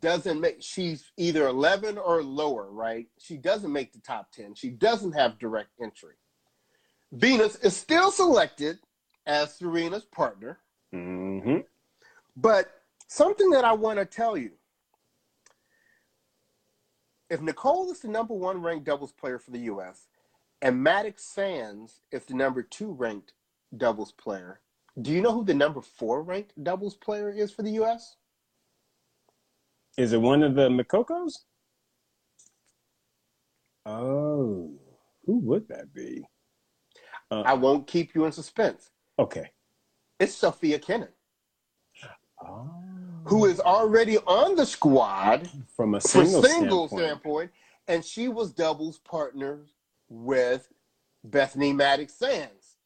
[0.01, 3.07] doesn't make she's either 11 or lower, right?
[3.19, 4.55] She doesn't make the top 10.
[4.55, 6.15] She doesn't have direct entry.
[7.11, 8.79] Venus is still selected
[9.25, 10.59] as Serena's partner.
[10.93, 11.59] Mm-hmm.
[12.35, 12.71] But
[13.07, 14.51] something that I want to tell you
[17.29, 20.07] if Nicole is the number one ranked doubles player for the US
[20.61, 23.33] and Mattek Sands is the number two ranked
[23.75, 24.61] doubles player,
[25.01, 28.15] do you know who the number four ranked doubles player is for the US?
[29.97, 31.39] Is it one of the Makokos?
[33.85, 34.71] Oh,
[35.25, 36.23] who would that be?
[37.31, 38.91] Uh, I won't keep you in suspense.
[39.17, 39.49] Okay.
[40.19, 41.09] It's Sofia Kenin.
[42.43, 42.69] Oh.
[43.25, 47.09] Who is already on the squad from a single, single standpoint.
[47.09, 47.51] standpoint.
[47.87, 49.65] and she was doubles partner
[50.09, 50.71] with
[51.23, 52.77] Bethany Mattek Sands.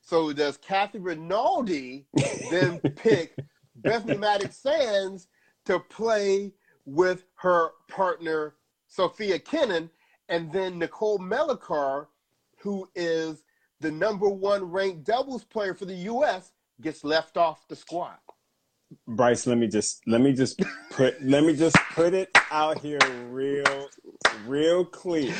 [0.00, 2.06] So does Kathy Rinaldi
[2.50, 3.36] then pick
[3.76, 5.28] Bethany Mattek Sands
[5.66, 6.52] to play
[6.84, 8.54] with her partner
[8.86, 9.90] Sofia Kenin,
[10.28, 12.06] and then Nicole Melichar,
[12.58, 13.42] who is
[13.80, 18.16] the number one ranked doubles player for the U.S., gets left off the squad.
[19.08, 23.00] Bryce, let me just let me just put let me just put it out here
[23.30, 23.88] real
[24.46, 25.34] real clear.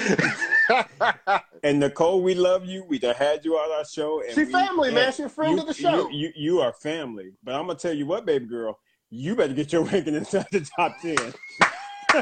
[1.63, 2.85] and Nicole, we love you.
[2.89, 4.21] We done had you on our show.
[4.23, 5.13] And she we, family, man.
[5.13, 6.11] She a friend you, of the show.
[6.11, 7.35] You, you, you are family.
[7.45, 10.69] But I'm gonna tell you what, baby girl, you better get your ranking inside the
[10.77, 11.17] top ten.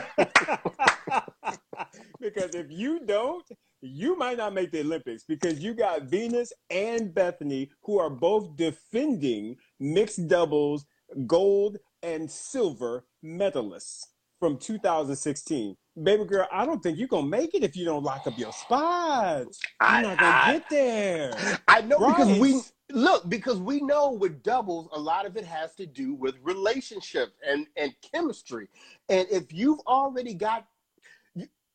[2.21, 3.45] because if you don't,
[3.81, 8.57] you might not make the Olympics because you got Venus and Bethany who are both
[8.57, 10.87] defending mixed doubles
[11.27, 14.07] gold and silver medalists
[14.41, 15.77] from 2016.
[16.03, 18.53] Baby girl, I don't think you're gonna make it if you don't lock up your
[18.53, 19.61] spots.
[19.81, 21.61] You're I, not gonna I, get there.
[21.69, 22.17] I know Bryce.
[22.17, 26.15] because we look because we know with doubles a lot of it has to do
[26.15, 28.69] with relationships and and chemistry.
[29.09, 30.67] And if you've already got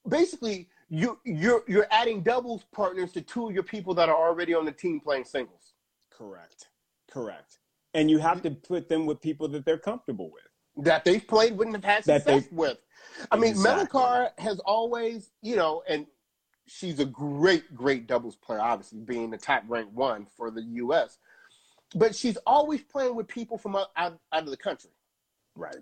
[0.08, 4.54] basically you you're you're adding doubles partners to two of your people that are already
[4.54, 5.74] on the team playing singles.
[6.12, 6.68] Correct.
[7.10, 7.60] Correct.
[7.94, 8.50] And you have mm-hmm.
[8.50, 10.86] to put them with people that they're comfortable with.
[10.86, 12.78] That they've played wouldn't have had success with.
[13.32, 14.00] I mean, Exactly.
[14.00, 16.06] Melichar has always, you know, and
[16.70, 21.18] she's a great, great doubles player, obviously being the top ranked one for the U.S.
[21.96, 24.92] But she's always playing with people from out, out, out of the country.
[25.56, 25.76] Right.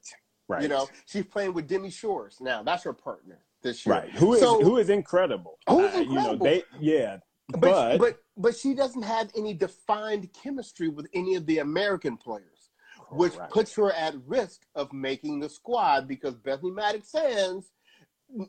[0.47, 0.61] Right.
[0.61, 2.63] You know, she's playing with Demi Schuurs now.
[2.63, 3.95] That's her partner this year.
[3.95, 4.09] Right.
[4.11, 5.59] Who is So- who is incredible.
[5.69, 6.45] Who's Uh, You know, incredible.
[6.45, 7.17] they yeah.
[7.49, 12.17] But, But, but but she doesn't have any defined chemistry with any of the American
[12.17, 12.69] players,
[13.09, 17.71] which puts her at risk of making the squad because Bethany Mattek Sands,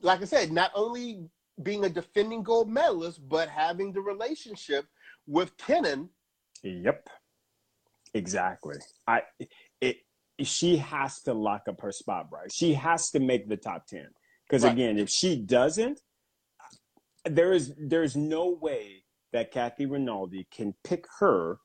[0.03, 1.29] like I said, not only
[1.63, 4.87] being a defending gold medalist, but having the relationship
[5.27, 6.09] with Kenin.
[6.63, 7.09] Yep.
[8.15, 8.77] Exactly.
[9.07, 9.23] I
[9.81, 9.99] it
[10.41, 12.55] she has to lock up her spot, Bryce.
[12.55, 14.07] She has to make the top 10.
[14.49, 14.73] Because Right.
[14.73, 16.01] again, if she doesn't,
[17.25, 21.59] there is there's no way that Kathy Rinaldi can pick her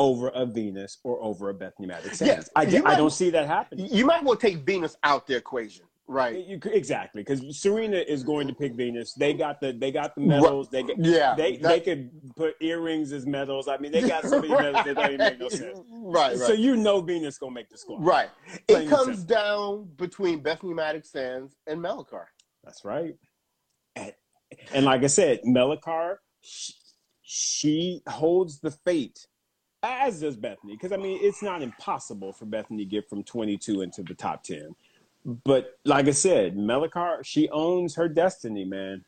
[0.00, 2.20] over a Venus or over a Bethany Sands.
[2.20, 3.86] Yeah, I, I might- don't see that happening.
[3.92, 6.46] You might well take Venus out the equation, right?
[6.46, 9.14] You exactly, because Serena is going to pick Venus.
[9.14, 10.68] They got the they got the medals.
[10.70, 13.68] They get, Yeah, they that- they could put earrings as medals.
[13.68, 15.78] I mean, they got so many medals that don't even make no sense.
[15.90, 16.38] Right, right.
[16.38, 18.04] So you know Venus gonna make the squad.
[18.04, 18.30] Right.
[18.68, 22.24] Plain It comes down between Bethany Mattek Sands and Melichar.
[22.62, 23.14] That's right.
[23.96, 24.12] And,
[24.72, 26.72] and like I said, Melichar, she,
[27.22, 29.26] she holds the fate,
[29.82, 30.74] as does Bethany.
[30.74, 34.42] Because I mean, it's not impossible for Bethany to get from 22 into the top
[34.44, 34.74] 10.
[35.24, 39.04] But like I said, Melichar, she owns her destiny, man.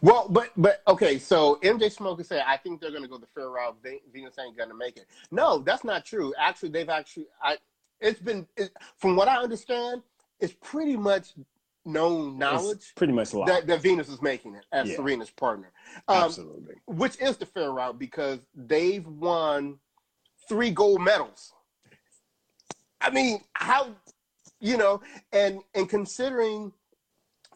[0.00, 3.26] Well, but but okay, so MJ Smoker said, I think they're going to go the
[3.26, 3.76] fair route.
[4.12, 5.06] Venus ain't going to make it.
[5.30, 6.34] No, that's not true.
[6.38, 7.58] Actually, they've actually, I,
[8.00, 10.02] it's been, it, from what I understand,
[10.40, 11.34] it's pretty much
[11.84, 13.48] known knowledge It's pretty much locked.
[13.50, 14.96] that, that Venus is making it as Yeah.
[14.96, 15.70] Serena's partner,
[16.08, 16.74] um, Absolutely.
[16.86, 19.78] which is the fair route because they've won
[20.48, 21.52] three gold medals.
[23.00, 23.94] I mean, how,
[24.60, 25.00] you know,
[25.32, 26.72] and and considering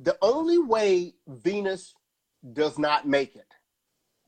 [0.00, 1.94] the only way Venus
[2.52, 3.54] does not make it,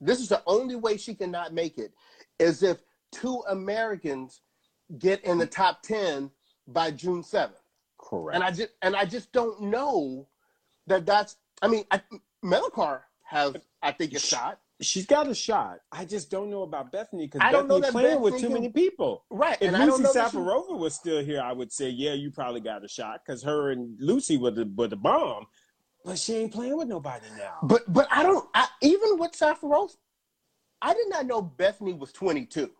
[0.00, 1.92] this is the only way she cannot make it,
[2.38, 2.78] is if
[3.12, 4.40] two Americans
[4.98, 6.30] get in the top ten
[6.66, 7.58] by June seventh.
[7.98, 8.34] Correct.
[8.34, 10.26] And I just and I just don't know
[10.86, 11.36] that that's.
[11.62, 12.02] I mean, I,
[13.22, 14.60] has, I think, a shot.
[14.80, 15.78] She's got a shot.
[15.92, 18.46] I just don't know about Bethany because I don't know Bethany's that playing with too
[18.46, 19.24] can- many people.
[19.30, 19.56] Right.
[19.60, 22.84] If and Lucy she- Safarova was still here, I would say, yeah, you probably got
[22.84, 25.46] a shot because her and Lucy were the were the bomb.
[26.04, 27.58] But she ain't playing with nobody now.
[27.62, 28.46] But but I don't.
[28.52, 29.96] I, even with Safarose,
[30.82, 32.70] I did not know Bethany was 22.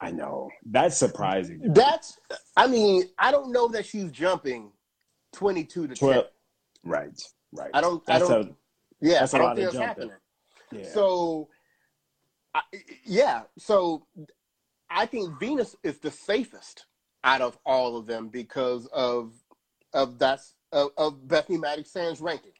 [0.00, 1.60] I know that's surprising.
[1.74, 2.18] That's.
[2.56, 4.72] I mean, I don't know that she's jumping
[5.34, 6.14] 22 to 12.
[6.14, 6.24] 10.
[6.84, 7.70] Right, right.
[7.74, 8.04] I don't.
[8.06, 8.50] That's I don't.
[8.50, 8.54] a-
[9.02, 9.80] yeah, that's a I don't lot of jumping.
[9.82, 10.10] happening.
[10.74, 10.88] Yeah.
[10.92, 11.48] So,
[12.54, 12.62] I,
[13.04, 13.42] yeah.
[13.58, 14.06] So,
[14.90, 16.86] I think Venus is the safest
[17.24, 19.32] out of all of them because of
[19.92, 22.52] of that's of, of Bethany Mattek Sands ranking.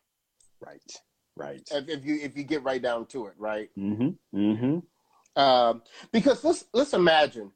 [0.61, 0.93] right,
[1.37, 1.63] right.
[1.71, 3.69] If, if you if you get right down to it, right?
[3.79, 4.39] Mm-hmm.
[4.39, 5.41] Mm-hmm.
[5.41, 7.51] Um, because let's let's imagine,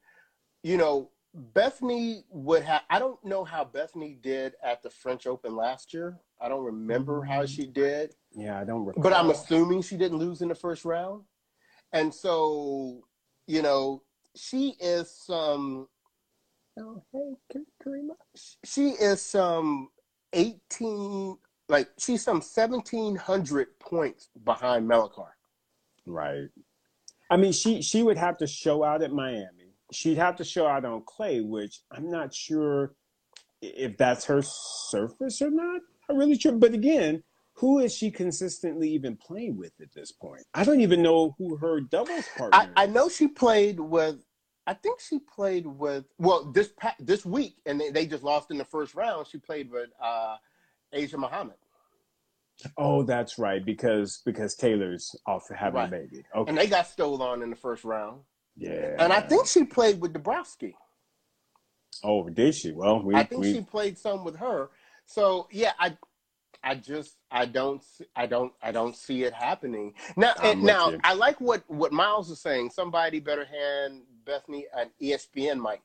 [0.62, 2.83] you know, Bethany would have.
[2.90, 6.18] I don't know how Bethany did at the French Open last year.
[6.40, 8.14] I don't remember how she did.
[8.33, 9.03] Yeah, I don't recall.
[9.03, 11.24] But I'm assuming she didn't lose in the first round.
[11.92, 13.05] And so,
[13.46, 14.03] you know,
[14.37, 15.88] she is some
[16.81, 18.12] Oh, hey, Karima.
[18.64, 19.88] she is some
[20.33, 21.37] 18
[21.68, 25.31] like she's some 1700 points behind Melichar.
[26.07, 26.48] Right.
[27.31, 29.74] I mean, she she would have to show out at Miami.
[29.92, 32.94] She'd have to show out on clay, which I'm not sure
[33.61, 35.81] if that's her surface or not.
[36.09, 36.53] I really sure.
[36.53, 37.23] But again,
[37.55, 40.42] who is she consistently even playing with at this point?
[40.55, 42.71] I don't even know who her doubles partner.
[42.77, 44.16] I, I know she played with
[44.66, 48.59] I think she played with well this this week and they, they just lost in
[48.59, 49.27] the first round.
[49.27, 50.37] She played with uh
[50.92, 51.57] Asia Muhammad.
[52.77, 55.87] Oh, that's right, because because Taylor's off having Right.
[55.88, 56.25] a baby.
[56.35, 56.49] Okay.
[56.49, 58.23] And they got stole on in the first round.
[58.57, 58.97] yeah.
[58.99, 60.75] And I think she played with Dabrowski.
[62.05, 62.73] Oh, did she?
[62.73, 64.71] Well, we I think we she played some with her.
[65.09, 65.97] So yeah, I
[66.62, 69.94] I just I don't see- I don't I don't see it happening.
[70.16, 71.01] Now eh, and now you.
[71.03, 72.71] I like what what Miles is saying.
[72.71, 75.81] Somebody better hand Bethany an ESPN mic.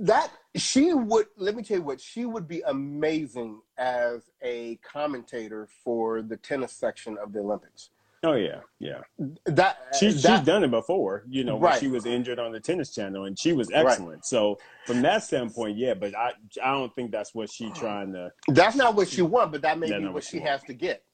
[0.00, 5.68] That she would let me tell you what she would be amazing as a commentator
[5.84, 7.90] for the tennis section of the Olympics.
[8.24, 9.00] Oh yeah, yeah.
[9.46, 11.80] That She, that, she's done it before, you know, when Right.
[11.80, 13.86] she was injured on the tennis channel, and she was Right.
[13.86, 14.24] excellent.
[14.24, 18.32] So from that standpoint, yeah, but I I don't think that's what she's trying to.
[18.48, 20.74] that's not what she wants, but that may be what what she she has to
[20.74, 21.04] get.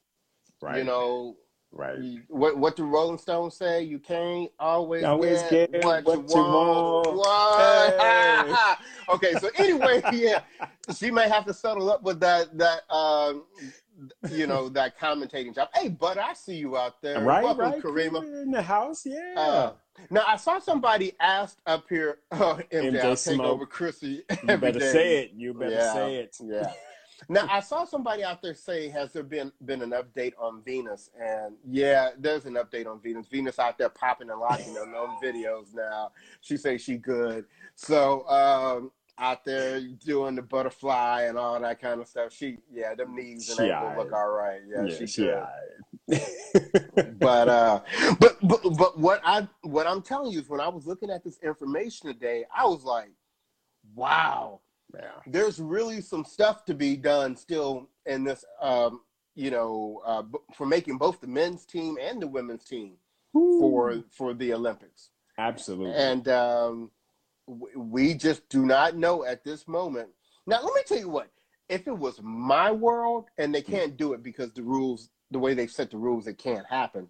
[0.60, 0.78] Right.
[0.78, 1.36] You know,
[1.76, 1.98] Right.
[2.28, 3.82] What what do Rolling Stones say?
[3.82, 7.16] You can't always, Always get, get what, what you you want.
[7.16, 8.78] What?
[9.08, 10.42] okay, so anyway, yeah,
[10.96, 13.42] she may have to settle up with that that um,
[14.30, 15.68] you know that commentating job.
[15.74, 17.20] Hey, bud, I see you out there.
[17.20, 17.82] Right, Welcome, right.
[17.82, 18.42] Karima.
[18.42, 19.34] in the house, yeah.
[19.36, 19.72] Uh,
[20.10, 24.22] now I saw somebody asked up here, oh, MJ, MJ I'll take over Chrissy.
[24.42, 24.92] you better day.
[24.92, 25.32] say it.
[25.36, 25.92] You better Yeah.
[25.92, 26.36] say it.
[26.42, 26.72] Yeah.
[27.28, 31.08] Now I saw somebody out there say, "Has there been been an update on Venus?"
[31.18, 33.28] And yeah, there's an update on Venus.
[33.28, 36.10] Venus out there popping and locking on them videos now.
[36.42, 37.46] She says she good.
[37.76, 42.32] So um, out there doing the butterfly and all that kind of stuff.
[42.32, 44.60] She yeah, them knees and ankles look all right.
[44.68, 45.30] Yeah, Yeah, she she.
[47.18, 47.80] But uh,
[48.20, 51.24] but but but what I what I'm telling you is when I was looking at
[51.24, 53.10] this information today, I was like,
[53.94, 54.60] wow
[54.94, 55.10] yeah.
[55.26, 59.00] there's really some stuff to be done still in this um
[59.34, 60.22] you know uh,
[60.54, 62.92] for making both the men's team and the women's team
[63.32, 65.94] for for the olympics absolutely.
[65.94, 66.90] and um
[67.46, 70.08] we just do not know at this moment.
[70.46, 71.30] Now let me tell you what.
[71.68, 75.54] If it was my world and they can't do it because the rules the way
[75.54, 77.08] they've set the rules it can't happen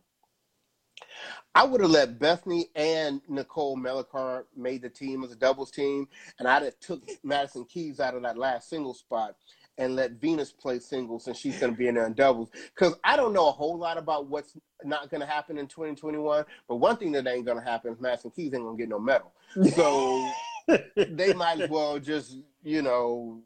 [1.55, 6.09] I would have let Bethany and Nicole Melichar made the team as a doubles team,
[6.39, 9.37] and I'd have took Madison Keys out of that last single spot
[9.79, 12.51] and let Venus play singles since she's going to be in there in doubles.
[12.75, 16.45] Because I don't know a whole lot about what's not going to happen in 2021,
[16.69, 18.89] but one thing that ain't going to happen is Madison Keys ain't going to get
[18.89, 19.33] no medal.
[19.75, 20.31] So
[20.97, 23.43] they might as well just, you know,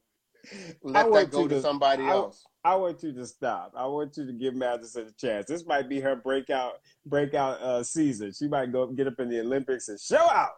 [0.82, 2.44] let that go to to- somebody I- else.
[2.64, 3.72] I want you to stop.
[3.74, 5.46] I want you to give Madison a chance.
[5.46, 8.32] This might be her breakout breakout uh, season.
[8.32, 10.50] She might go get up in the Olympics and show out.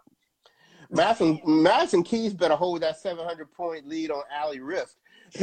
[0.91, 4.97] Madison, Madison Keys better hold that 700 point lead on Ali Riske.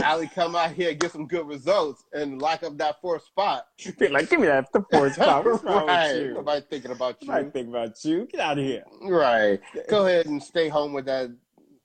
[0.03, 3.67] Ali come out here, get some good results, and lock up that fourth spot.
[3.97, 5.45] Be like, give me that the fourth spot.
[5.45, 6.13] What's wrong right.
[6.13, 6.33] with you?
[6.33, 7.27] Nobody thinking about you.
[7.27, 8.27] Nobody think about you.
[8.31, 8.83] Get out of here.
[9.01, 9.59] Right.
[9.89, 11.31] Go ahead and stay home with that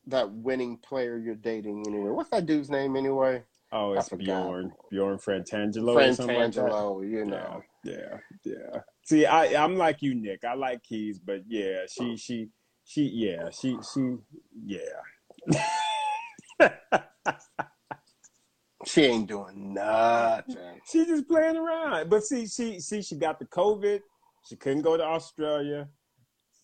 [0.08, 2.10] that winning player you're dating anyway.
[2.10, 3.42] What's that dude's name anyway?
[3.70, 4.08] Oh, it's.
[4.08, 4.72] Bjorn.
[4.90, 6.50] Bjorn Fratangelo or something like.
[6.50, 7.62] Fratangelo, you know.
[7.84, 8.80] Yeah, yeah, yeah.
[9.04, 10.44] See, I I'm like you, Nick.
[10.44, 12.48] I like Keys, but yeah, she she
[12.84, 14.16] she yeah she she
[14.64, 14.78] yeah.
[18.84, 20.56] She ain't doing nothing.
[20.90, 22.10] She's just playing around.
[22.10, 24.00] But see, she see she got the COVID.
[24.48, 25.88] She couldn't go to Australia.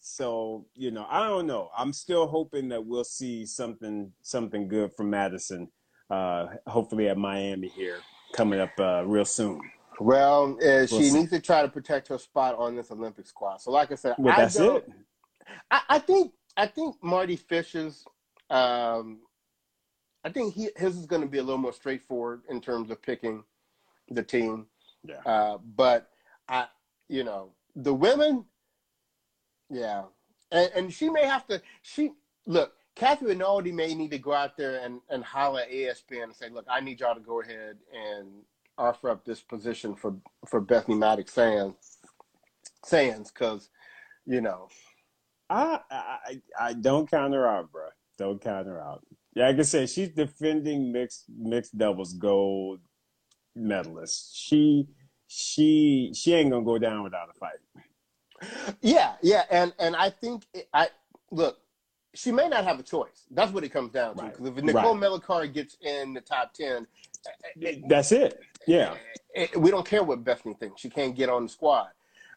[0.01, 1.71] So, you know, I don't know.
[1.77, 5.69] I'm still hoping that we'll see something something good from Madison.
[6.11, 7.99] Uh hopefully at Miami here
[8.33, 9.61] coming up uh, real soon.
[10.01, 13.61] Well, uh, she we'll needs to try to protect her spot on this Olympic squad.
[13.61, 14.89] So, like I said, well, I that's it.
[15.71, 18.05] I, I, think I think Mardy Fish's.
[18.51, 19.19] Um,
[20.25, 23.01] I think he, his is going to be a little more straightforward in terms of
[23.01, 23.45] picking
[24.11, 24.67] the team.
[25.05, 25.21] Yeah.
[25.25, 26.11] Uh, but
[26.49, 26.67] I,
[27.09, 28.45] you know, the women,
[29.71, 30.05] yeah,
[30.51, 31.63] and, and she may have to.
[31.83, 32.13] She
[32.47, 32.75] look.
[32.97, 36.49] Kathy Rinaldi may need to go out there and, and holler at ESPN and say,
[36.51, 38.27] look, I need y'all to go ahead and
[38.77, 40.17] offer up this position for,
[40.49, 41.99] for Bethany Mattek Sands,
[42.85, 43.71] Sands, because,
[44.27, 44.69] you know.
[45.49, 47.89] I, I I don't count her out, bro.
[48.19, 49.07] Don't count her out.
[49.35, 52.81] Yeah, like I said, she's defending mixed mixed doubles gold
[53.55, 54.37] medalist.
[54.37, 54.89] She
[55.27, 58.77] she she ain't gonna go down without a fight.
[58.81, 60.89] Yeah, yeah, and and I think I
[61.31, 61.59] look
[62.15, 63.27] she may not have a choice.
[63.31, 64.25] That's what it comes down to.
[64.25, 64.59] Because right.
[64.59, 65.53] if Nicole right.
[65.53, 66.87] Gets in the top ten,
[67.27, 68.41] eh, eh, that's it.
[68.67, 68.95] Yeah,
[69.35, 70.81] it, it, we don't care what Bethany thinks.
[70.81, 71.89] She can't get on the squad.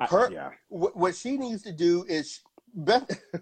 [0.02, 0.50] Her, I, yeah.
[0.70, 2.42] W- what she needs to do is
[2.74, 3.10] Beth.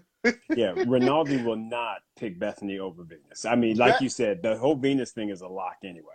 [0.54, 3.44] yeah, Rinaldi will not pick Bethany over Venus.
[3.44, 6.06] I mean, like Beth- you said, the whole Venus thing is a lock anyway.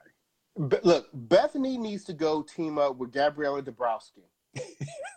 [0.58, 4.24] Look, Bethany needs to go team up with Gabriela Dabrowski.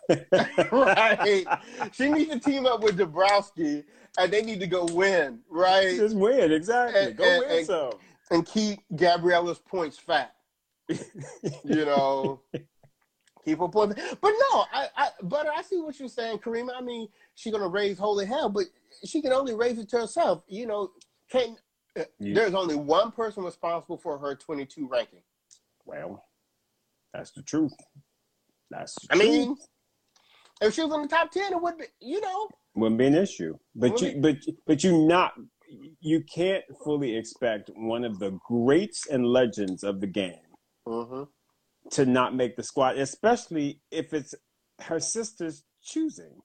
[0.71, 1.45] right.
[1.93, 3.85] She needs to team up with Dabrowski
[4.17, 5.95] and they need to go win, right?
[5.95, 7.01] Just win, exactly.
[7.01, 7.91] And, go and, win and, some.
[8.31, 10.35] And keep Gabriela's points fat.
[10.89, 12.41] you know.
[13.45, 13.67] keep her.
[13.67, 16.71] But no, I, I but I see what you're saying, Karima.
[16.77, 18.65] I mean, she's gonna raise holy hell, but
[19.05, 20.43] she can only raise it to herself.
[20.47, 20.91] You know,
[21.31, 21.57] can
[21.97, 25.21] uh, you, there's only one person responsible for her 22 ranking.
[25.85, 26.23] Well,
[27.13, 27.73] that's the truth.
[28.69, 29.29] That's I truth.
[29.29, 29.57] mean,
[30.61, 33.15] if she was in the top ten, it would be, you know, wouldn't be an
[33.15, 33.57] issue.
[33.75, 34.37] But you, but
[34.67, 35.33] but you not,
[35.99, 40.49] you can't fully expect one of the greats and legends of the game
[40.87, 41.23] mm-hmm.
[41.91, 44.33] To not make the squad, especially if it's
[44.81, 46.41] her sister's choosing.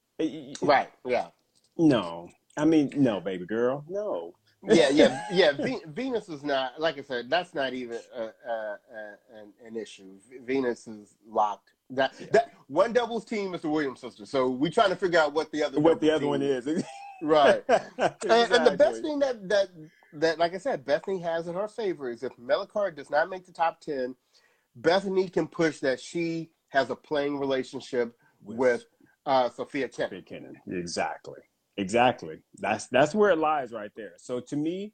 [0.62, 0.90] Right.
[1.04, 1.28] Yeah.
[1.76, 4.32] No, I mean, no, baby girl, no.
[4.62, 5.52] yeah, yeah, yeah.
[5.88, 7.28] Venus is not like I said.
[7.28, 8.78] That's not even a, a, a,
[9.36, 10.18] an, an, issue.
[10.44, 12.26] Venus is locked that yeah.
[12.32, 14.26] that one doubles team is the Williams sister.
[14.26, 16.66] So we're trying to figure out what the other what the other one is.
[17.22, 17.62] right.
[17.68, 18.30] exactly.
[18.30, 19.68] and, and, the best thing that that
[20.14, 23.46] that like I said, Bethany has in her favor is if Melichar does not make
[23.46, 24.14] the top ten,
[24.76, 28.84] Bethany can push that she has a playing relationship with, with
[29.26, 30.10] uh, Sofia Kenin.
[30.10, 30.56] Sofia Kenin.
[30.68, 31.40] Exactly.
[31.76, 32.38] Exactly.
[32.58, 34.12] That's that's where it lies right there.
[34.18, 34.92] So to me,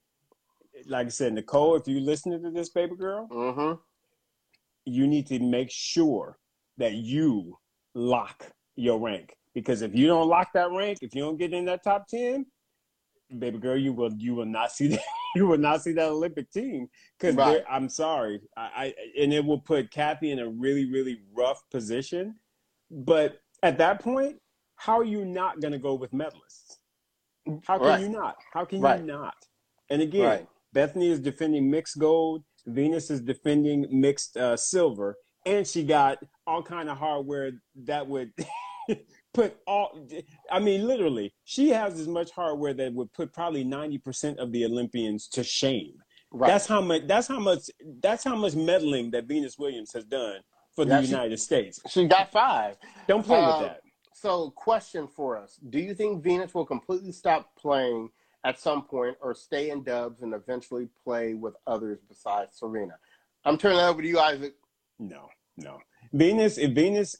[0.86, 3.74] like I said, Nicole, if you're listening to this, baby girl, mm-hmm.
[4.86, 6.38] you need to make sure
[6.78, 7.58] that you
[7.94, 9.34] lock your rank.
[9.54, 12.46] Because if you don't lock that rank, if you don't get in that top ten,
[13.38, 15.00] baby girl, you will you will not see that
[15.34, 16.88] you will not see that Olympic team.
[17.18, 17.64] Because right.
[17.70, 22.36] I'm sorry, I, I and it will put Kathy in a really really rough position.
[22.90, 24.36] But at that point,
[24.76, 26.78] how are you not going to go with medalists?
[27.64, 28.00] How can right.
[28.00, 28.36] you not?
[28.52, 29.00] How can right.
[29.00, 29.34] you not?
[29.90, 32.44] And again, Bethany is defending mixed gold.
[32.66, 35.16] Venus is defending mixed uh, silver,
[35.46, 37.52] and she got all kind of hardware
[37.84, 38.32] that would
[39.32, 40.08] put all
[40.50, 44.64] i mean literally she has as much hardware that would put probably 90% of the
[44.64, 45.94] olympians to shame.
[46.32, 46.48] Right.
[46.48, 47.70] that's how much that's how much
[48.00, 50.40] that's how much meddling that venus williams has done
[50.74, 51.80] for the united states.
[51.88, 52.76] she got five.
[53.08, 53.80] Don't play uh, with that.
[54.14, 55.58] so question for us.
[55.68, 58.10] Do you think venus will completely stop playing
[58.44, 62.94] at some point or stay in dubs and eventually play with others besides serena?
[63.44, 64.54] I'm turning over to you isaac.
[65.00, 65.28] No
[65.60, 65.78] no.
[66.12, 67.16] Venus, if Venus,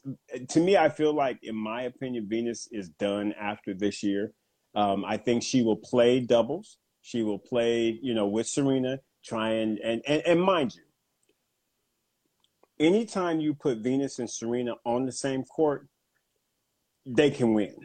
[0.49, 4.33] to me, I feel like, in my opinion, Venus is done after this year.
[4.75, 6.77] Um, I think she will play doubles.
[7.01, 10.83] She will play, you know, with Serena, try and, and, and, and mind you,
[12.85, 15.87] anytime you put Venus and Serena on the same court,
[17.05, 17.75] they can win.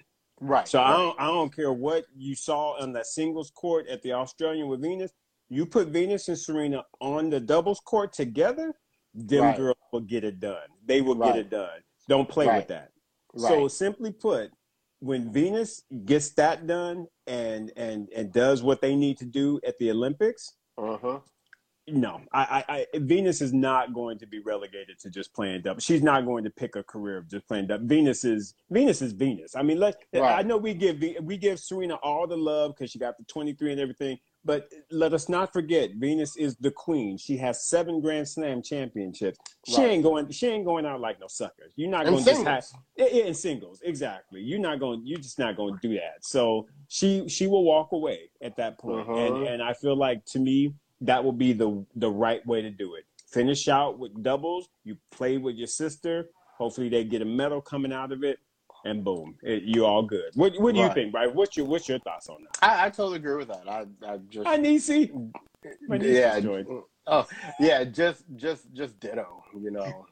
[0.41, 0.69] Right.
[0.69, 0.93] So right.
[0.93, 4.69] I don't I don't care what you saw on that singles court at the Australian
[4.69, 5.13] with Venus.
[5.49, 8.75] You put Venus and Serena on the doubles court together,
[9.17, 9.57] them right.
[9.57, 10.69] girls will get it done.
[10.85, 11.35] They will right.
[11.35, 11.81] get it done.
[12.09, 12.59] Don't play right.
[12.59, 12.91] with that.
[13.37, 14.51] So simply put,
[15.01, 19.79] when Venus gets that done and and and does what they need to do at
[19.79, 21.19] the Olympics, uh-huh.
[21.87, 25.81] no, I, I, I, Venus is not going to be relegated to just playing double.
[25.81, 27.87] She's not going to pick a career of just playing double.
[27.87, 29.55] Venus is Venus is Venus.
[29.55, 32.99] I mean, let I know we give we give Serena all the love because she
[32.99, 37.19] got the twenty three and everything, but let us not forget, Venus is the queen.
[37.19, 39.39] She has seven Grand Slam championships.
[39.67, 39.91] She right.
[39.91, 40.31] ain't going.
[40.31, 41.65] She ain't going out like no sucker.
[41.75, 42.65] You're not going to just have
[42.97, 43.81] in singles.
[43.85, 44.41] Exactly.
[44.41, 45.03] You're not going.
[45.05, 46.23] You're just not going to do that.
[46.23, 49.01] So she she will walk away at that point.
[49.01, 49.17] Uh-huh.
[49.17, 52.71] and and I feel like to me that will be the the right way to
[52.71, 53.05] do it.
[53.29, 54.69] finish out with doubles.
[54.85, 56.31] You play with your sister.
[56.57, 58.39] Hopefully, they get a medal coming out of it,
[58.87, 60.31] and boom, it, you all good.
[60.35, 61.33] What What do you think, right?
[61.33, 62.59] What's your What's your thoughts on that?
[62.63, 63.69] I, I totally agree with that.
[63.69, 64.57] I, I just I.
[65.89, 66.41] My niece yeah,
[67.07, 67.27] oh
[67.59, 70.07] yeah, just just just ditto, you know,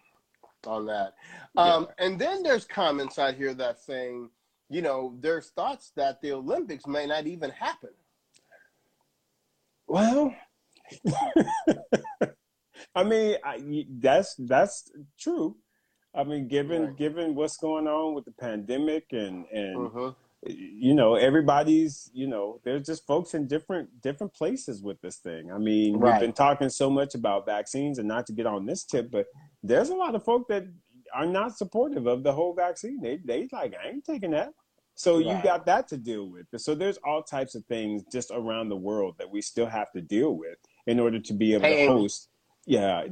[0.67, 1.15] on that.
[1.57, 4.31] Um, and then there's comments out here that saying,
[4.69, 7.91] you know, there's thoughts that the Olympics may not even happen.
[9.87, 10.35] Well,
[12.95, 15.57] I mean, I, that's that's true.
[16.15, 16.97] I mean, given Right.
[16.97, 20.15] given what's going on with the pandemic and and Mhm.
[20.47, 25.51] you know everybody's you know there's just folks in different different places with this thing.
[25.51, 28.85] I mean, we've been talking so much about vaccines, and not to get on this
[28.85, 29.27] tip, but
[29.63, 30.65] there's a lot of folk that
[31.15, 33.01] are not supportive of the whole vaccine.
[33.01, 34.53] They they like I ain't taking that.
[34.97, 36.47] So you got that to deal with.
[36.57, 40.01] So there's all types of things just around the world that we still have to
[40.01, 40.57] deal with
[40.87, 42.29] in order to be able Hey, to host.
[42.65, 43.07] Yeah.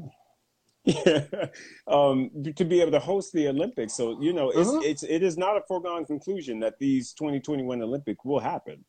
[0.84, 1.24] Yeah,
[1.86, 4.84] um, to be able to host the Olympics, so you know, it's Mhm.
[4.84, 8.84] it's it is not a foregone conclusion that these 2021 Olympic will happen.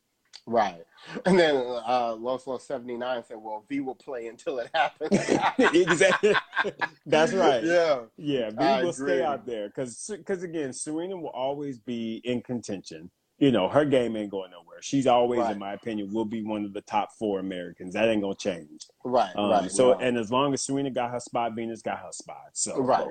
[0.46, 0.84] Right.
[1.24, 5.10] And then uh, Los Los 79 said, well, V will play until it happens.
[5.74, 6.34] exactly,
[7.06, 7.64] that's right.
[7.64, 8.00] Yeah.
[8.18, 9.06] Yeah, V I will agree.
[9.14, 13.10] stay out there because because again, Serena will always be in contention.
[13.44, 14.80] You know, her game ain't going nowhere.
[14.80, 15.52] She's always, Right.
[15.52, 17.92] in my opinion, will be one of the top four Americans.
[17.92, 18.86] That ain't gonna change.
[19.04, 19.36] Right.
[19.36, 19.70] Um, right.
[19.70, 22.52] so, and as long as Serena got her spot, Venus got her spot.
[22.54, 23.06] So, Right.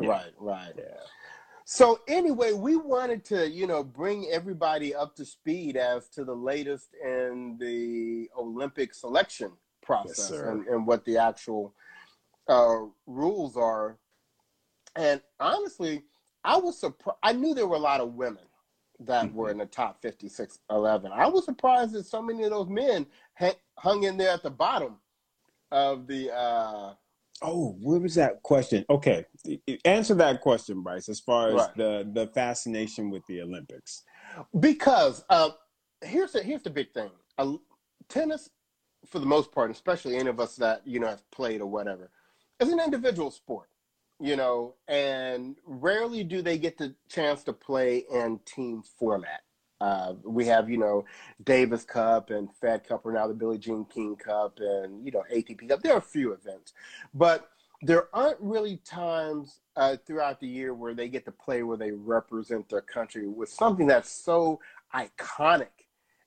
[0.00, 0.08] yeah.
[0.08, 0.32] Right.
[0.38, 0.72] Right.
[0.78, 1.00] Yeah.
[1.64, 6.36] So anyway, we wanted to, you know, bring everybody up to speed as to the
[6.36, 9.50] latest in the Olympic selection
[9.82, 10.50] process sir.
[10.52, 11.74] and, and what the actual
[12.46, 13.98] uh, rules are.
[14.94, 16.04] And honestly,
[16.44, 17.18] I was surprised.
[17.24, 18.44] I knew there were a lot of women
[19.00, 21.12] that were in the top 56 11.
[21.12, 23.06] I was surprised that so many of those men
[23.38, 24.96] ha- hung in there at the bottom
[25.72, 26.94] of the uh,
[27.42, 28.84] Oh, what was that question?
[28.88, 29.26] Okay,
[29.84, 31.08] answer that question, Bryce.
[31.08, 31.76] As far as Right.
[31.76, 34.04] the the fascination with the Olympics.
[34.60, 35.50] Because uh,
[36.02, 37.10] here's the here's the big thing.
[37.36, 37.54] Uh,
[38.08, 38.50] tennis,
[39.06, 42.08] for the most part, especially any of us that you know have played or whatever,
[42.60, 43.68] is an individual sport.
[44.20, 49.42] You know, and rarely do they get the chance to play in team format.
[49.80, 51.04] Uh, we have, you know,
[51.42, 55.24] Davis Cup and Fed Cup, or now the Billie Jean King Cup, and you know,
[55.32, 55.82] ATP Cup.
[55.82, 56.72] There are a few events,
[57.12, 57.50] but
[57.82, 61.90] there aren't really times uh, throughout the year where they get to play where they
[61.90, 64.58] represent their country with something that's so
[64.94, 65.66] iconic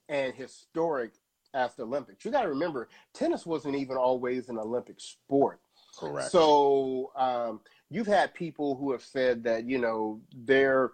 [0.08, 1.14] and historic
[1.54, 2.24] as the Olympics.
[2.26, 5.60] You got to remember, tennis wasn't even always an Olympic sport.
[5.98, 6.32] Correct.
[6.32, 10.92] So um, you've had people who have said that you know their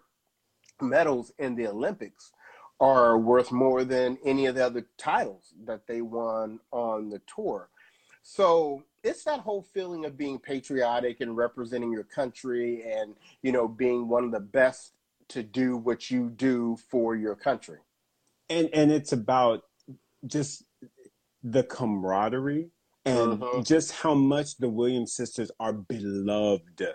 [0.81, 2.31] medals in the Olympics
[2.79, 7.69] are worth more than any of the other titles that they won on the tour.
[8.23, 13.67] So it's that whole feeling of being patriotic and representing your country and you know
[13.67, 14.93] being one of the best
[15.29, 17.79] to do what you do for your country.
[18.49, 19.63] and and it's about
[20.25, 20.63] just
[21.43, 22.69] the camaraderie
[23.05, 23.65] and Mhm.
[23.65, 26.87] just how much the Williams sisters are beloved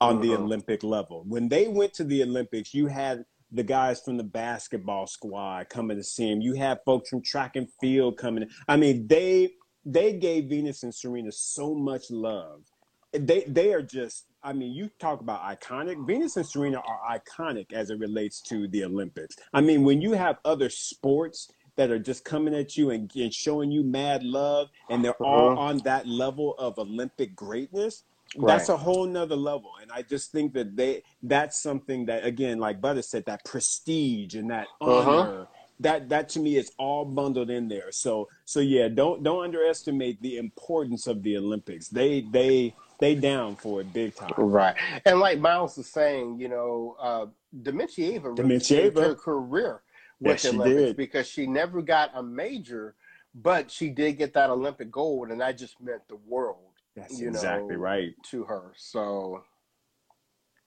[0.00, 0.40] on the Mhm.
[0.40, 1.24] Olympic level.
[1.26, 5.96] When they went to the Olympics, you had the guys from the basketball squad coming
[5.96, 6.40] to see him.
[6.40, 8.48] You had folks from track and field coming.
[8.68, 9.54] I mean, they
[9.88, 12.64] they gave Venus and Serena so much love.
[13.12, 14.26] They they are just.
[14.42, 16.06] I mean, you talk about iconic.
[16.06, 19.36] Venus and Serena are iconic as it relates to the Olympics.
[19.52, 23.32] I mean, when you have other sports that are just coming at you and, and
[23.32, 25.58] showing you mad love, and they're all Mhm.
[25.58, 28.04] on that level of Olympic greatness.
[28.38, 32.58] That's a whole nother level, and I just think that they that's something that again,
[32.58, 35.10] like Butter said, that prestige and that Uh-huh.
[35.10, 35.48] honor.
[35.80, 37.92] That that to me is all bundled in there.
[37.92, 41.88] So so yeah, don't don't underestimate the importance of the Olympics.
[41.88, 44.32] They they they down for it big time.
[44.38, 44.74] Right.
[45.04, 47.26] And like Miles was saying, you know, uh,
[47.62, 49.00] Dementieva.
[49.02, 49.82] her career
[50.20, 50.96] with Yes, the Olympics did.
[50.96, 52.94] because she never got a major,
[53.34, 57.76] but she did get that Olympic gold, and that just meant the world That's exactly
[57.76, 58.14] know, right.
[58.30, 58.72] to her.
[58.76, 59.44] So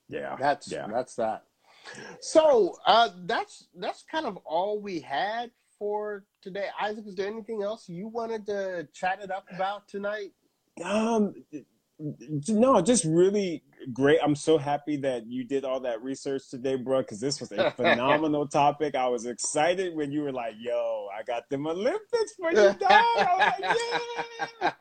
[0.07, 0.35] Yeah.
[0.39, 0.87] that's yeah.
[0.87, 1.43] that's that.
[2.19, 6.67] So uh, that's that's kind of all we had for today.
[6.79, 10.33] Isaac, is there anything else you wanted to chat it up about tonight?
[10.83, 11.33] Um,
[12.47, 14.19] no, just really great.
[14.23, 17.71] I'm so happy that you did all that research today, bro, because this was a
[17.77, 18.95] phenomenal topic.
[18.95, 22.79] I was excited when you were like, yo, I got them Olympics for you, dog.
[22.81, 23.45] I was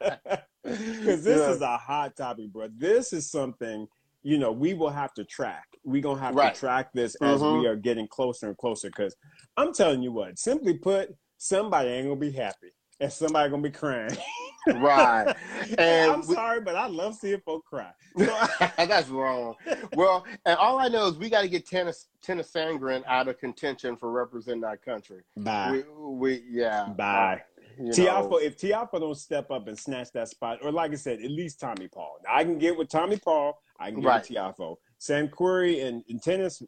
[0.00, 0.40] like, yeah.
[0.64, 1.54] Because this Yeah.
[1.54, 2.68] is a hot topic, bro.
[2.76, 3.86] This is something,
[4.22, 5.64] you know, we will have to track.
[5.84, 6.54] We're going to have Right.
[6.54, 7.60] to track this as Mhm.
[7.60, 8.88] we are getting closer and closer.
[8.88, 9.14] Because
[9.56, 13.62] I'm telling you what, simply put, somebody ain't going to be happy and somebody going
[13.62, 14.10] to be crying.
[14.76, 15.34] right.
[15.78, 17.90] And I'm we, sorry, but I love seeing folks cry.
[18.76, 19.54] that's wrong.
[19.94, 23.38] Well, and all I know is we got to get Tennys Tennys Sandgren out of
[23.38, 25.22] contention for representing our country.
[25.36, 25.82] Bye.
[25.96, 26.88] We, we yeah.
[26.96, 27.42] Bye.
[27.78, 31.20] Uh, Tiafoe, if Tiafoe don't step up and snatch that spot, or like I said,
[31.20, 32.18] at least Tommy Paul.
[32.24, 33.60] Now, I can get with Tommy Paul.
[33.78, 34.28] I can get right.
[34.28, 34.76] with Tiafoe.
[34.98, 36.62] Sam Querrey and, and tennis,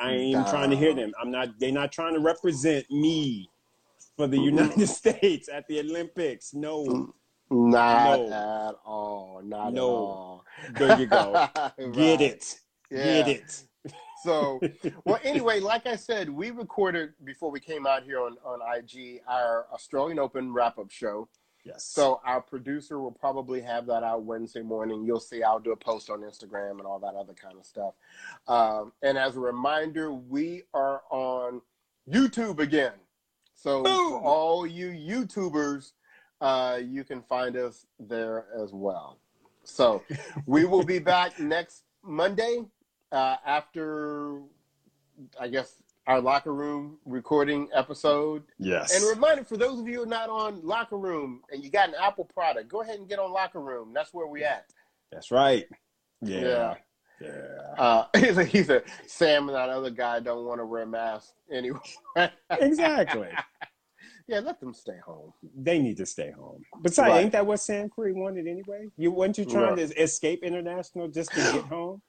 [0.00, 1.12] I ain't even trying to hear them.
[1.20, 1.58] I'm not.
[1.58, 3.50] They're not trying to represent me
[4.16, 6.54] for the United States at the Olympics.
[6.54, 7.14] No.
[7.54, 8.68] Not no.
[8.68, 9.40] at all.
[9.44, 9.80] Not no.
[9.80, 10.44] at all.
[10.74, 11.32] There you go.
[11.56, 11.92] right.
[11.92, 12.58] Get it.
[12.90, 13.04] Yeah.
[13.04, 13.62] Get it.
[14.24, 14.60] so,
[15.04, 19.20] well, anyway, like I said, we recorded before we came out here on, on IG
[19.28, 21.28] our Australian Open wrap up show.
[21.64, 21.84] Yes.
[21.84, 25.04] So our producer will probably have that out Wednesday morning.
[25.04, 27.94] You'll see I'll do a post on Instagram and all that other kind of stuff.
[28.48, 31.62] Um, and as a reminder, we are on
[32.10, 32.92] YouTube again.
[33.54, 34.10] So Boom.
[34.10, 35.92] for all you YouTubers,
[36.44, 39.18] uh, you can find us there as well.
[39.62, 40.02] So
[40.46, 42.64] we will be back next Monday
[43.10, 44.42] uh, after,
[45.40, 48.42] I guess, our locker room recording episode.
[48.58, 48.94] Yes.
[48.94, 51.70] And a reminder for those of you who are not on locker room and you
[51.70, 53.92] got an Apple product, go ahead and get on locker room.
[53.94, 54.66] That's where we at.
[55.10, 55.64] That's right.
[56.20, 56.40] Yeah.
[56.40, 56.74] Yeah.
[57.22, 57.82] yeah.
[57.82, 61.32] Uh, he's, a, he's a Sam and that other guy don't want to wear masks
[61.50, 61.78] anyway.
[62.50, 63.28] exactly.
[64.26, 65.32] Yeah, let them stay home.
[65.54, 66.62] They need to stay home.
[66.82, 67.22] Besides, right.
[67.24, 68.88] ain't that what Sam Querrey wanted anyway?
[68.96, 69.88] You weren't you trying right.
[69.88, 72.00] to escape international just to get home?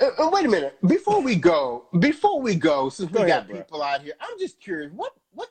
[0.00, 0.78] Uh, uh, wait a minute.
[0.86, 3.56] Before we go, before we go, since go we ahead, got bro.
[3.58, 4.90] people out here, I'm just curious.
[4.94, 5.50] What what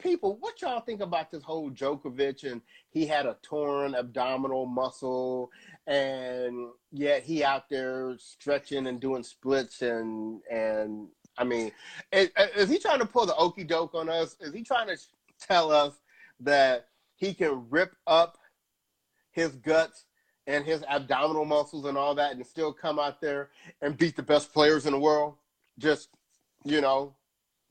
[0.00, 0.38] people?
[0.40, 5.50] What y'all think about this whole Djokovic and he had a torn abdominal muscle,
[5.86, 11.06] and yet he out there stretching and doing splits and and
[11.38, 11.72] I mean,
[12.12, 14.36] is, is he trying to pull the okey doke on us?
[14.40, 14.96] Is he trying to
[15.40, 15.94] tell us
[16.40, 18.38] that he can rip up
[19.32, 20.04] his guts
[20.46, 23.50] and his abdominal muscles and all that and still come out there
[23.82, 25.34] and beat the best players in the world.
[25.78, 26.08] Just,
[26.64, 27.14] you know,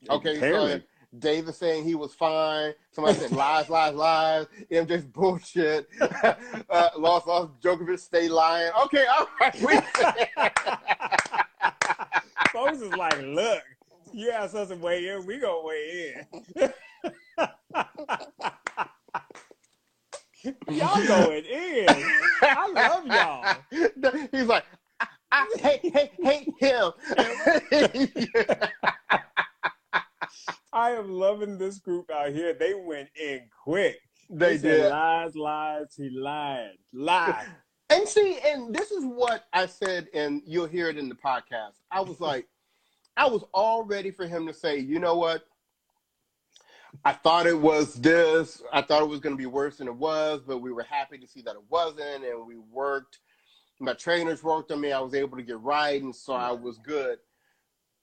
[0.08, 0.80] okay, so
[1.18, 2.72] Davis saying he was fine.
[2.92, 4.46] Somebody said lies, lies, lies.
[4.70, 5.88] Just bullshit.
[6.00, 7.50] uh, lost, lost.
[7.60, 8.70] Djokovic stay lying.
[8.84, 9.82] Okay, all right.
[12.56, 13.62] Folks is like, look,
[14.14, 16.14] you ask us to weigh in, we gonna weigh
[16.56, 16.72] in.
[20.70, 21.86] y'all going in.
[22.40, 23.56] I love y'all.
[24.32, 24.64] He's like,
[24.98, 26.92] I, I hate, hate, hate him.
[30.72, 32.54] I am loving this group out here.
[32.54, 33.98] They went in quick.
[34.30, 34.90] They, they did.
[34.90, 35.94] Lies, lies.
[35.94, 36.78] He lied.
[36.94, 37.48] Lied.
[37.96, 41.80] And see, and this is what I said, and you'll hear it in the podcast.
[41.90, 42.46] I was like,
[43.16, 45.46] I was all ready for him to say, you know what?
[47.06, 48.62] I thought it was this.
[48.70, 51.16] I thought it was going to be worse than it was, but we were happy
[51.16, 52.22] to see that it wasn't.
[52.22, 53.20] And we worked.
[53.80, 54.92] My trainers worked on me.
[54.92, 57.16] I was able to get right, and so I was good.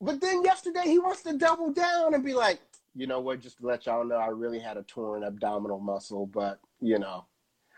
[0.02, 2.60] But then yesterday, he wants to double down and be like,
[2.96, 3.42] you know what?
[3.42, 7.26] Just to let y'all know, I really had a torn abdominal muscle, but you know,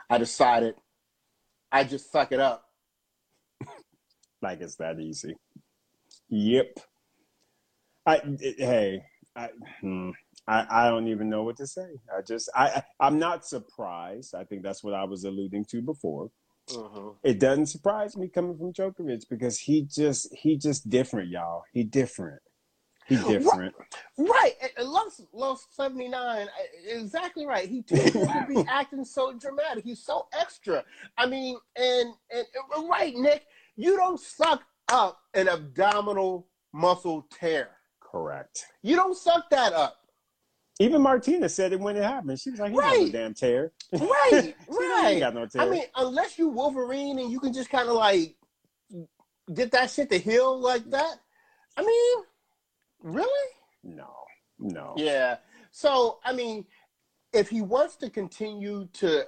[0.09, 0.75] I decided
[1.71, 2.65] I just suck it up.
[4.41, 5.35] like it's that easy.
[6.29, 6.79] Yep.
[8.05, 9.03] I it, hey,
[9.35, 9.49] I,
[9.81, 10.11] hmm.
[10.47, 11.87] I, I don't even know what to say.
[12.15, 14.35] I just I I'm not surprised.
[14.35, 16.29] I think that's what I was alluding to before.
[16.71, 17.11] Uh-huh.
[17.23, 21.63] It doesn't surprise me coming from Djokovic because he just he just different, y'all.
[21.73, 22.41] He different.
[23.07, 23.75] He different.
[24.17, 24.53] Right.
[24.57, 24.85] right.
[24.85, 26.47] Lost lost seventy nine.
[26.87, 27.69] Exactly right.
[27.69, 29.83] He too to be acting so dramatic.
[29.83, 30.83] He's so extra.
[31.17, 33.45] I mean, and and right, Nick,
[33.75, 37.69] you don't suck up an abdominal muscle tear.
[37.99, 38.65] Correct.
[38.81, 39.97] You don't suck that up.
[40.79, 42.39] Even Martina said it when it happened.
[42.39, 43.05] She was like, "He right.
[43.05, 45.19] no damn tear." Right, right.
[45.19, 45.61] got no tear.
[45.61, 48.35] I mean, unless you Wolverine and you can just kind of like
[49.53, 51.15] get that shit to heal like that.
[51.77, 52.23] I mean,
[53.05, 53.49] really?
[53.83, 54.13] No,
[54.59, 54.93] no.
[54.97, 55.37] Yeah.
[55.71, 56.65] So, I mean,
[57.33, 59.25] if he wants to continue to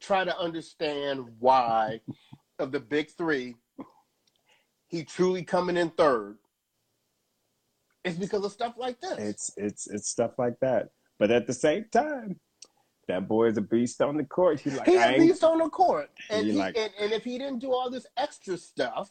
[0.00, 2.00] try to understand why
[2.58, 3.56] of the big three,
[4.88, 6.38] he truly coming in third
[8.06, 9.18] it's because of stuff like this.
[9.18, 10.90] It's it's it's stuff like that.
[11.18, 12.38] But at the same time,
[13.08, 14.60] that boy is a beast on the court.
[14.60, 17.36] He's like he's a beast on the court, and, he, like, and, and if he
[17.36, 19.10] didn't do all this extra stuff,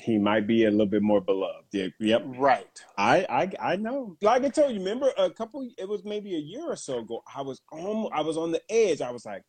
[0.00, 1.66] he might be a little bit more beloved.
[1.72, 2.22] Yeah, yep.
[2.26, 2.82] Right.
[2.96, 4.16] I, I I know.
[4.22, 7.22] Like I told you, remember a couple it was maybe a year or so ago,
[7.34, 9.00] I was on I was on the edge.
[9.00, 9.42] I was like,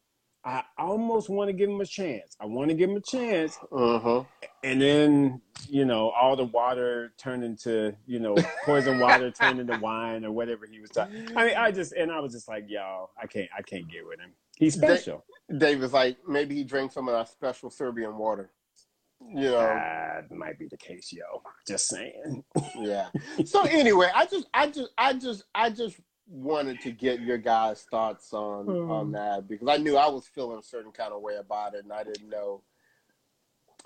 [0.45, 2.35] I almost want to give him a chance.
[2.39, 3.57] I want to give him a chance.
[3.71, 4.23] Uh-huh.
[4.63, 8.35] And then, you know, all the water turned into, you know,
[8.65, 11.29] poison water turned into wine or whatever he was talking.
[11.37, 14.05] I mean, I just and I was just like, y'all, I can't I can't get
[14.05, 14.31] with him.
[14.57, 15.23] He's special.
[15.57, 18.51] Dave was like, maybe he drank some of our special Serbian water.
[19.29, 21.23] You know, that might be the case, yo.
[21.67, 22.43] Just saying.
[22.79, 23.07] yeah.
[23.45, 27.85] So anyway, I just, I just, I just, I just wanted to get your guys'
[27.89, 28.91] thoughts on Hmm.
[28.91, 31.83] on that because I knew I was feeling a certain kind of way about it,
[31.83, 32.61] and I didn't know.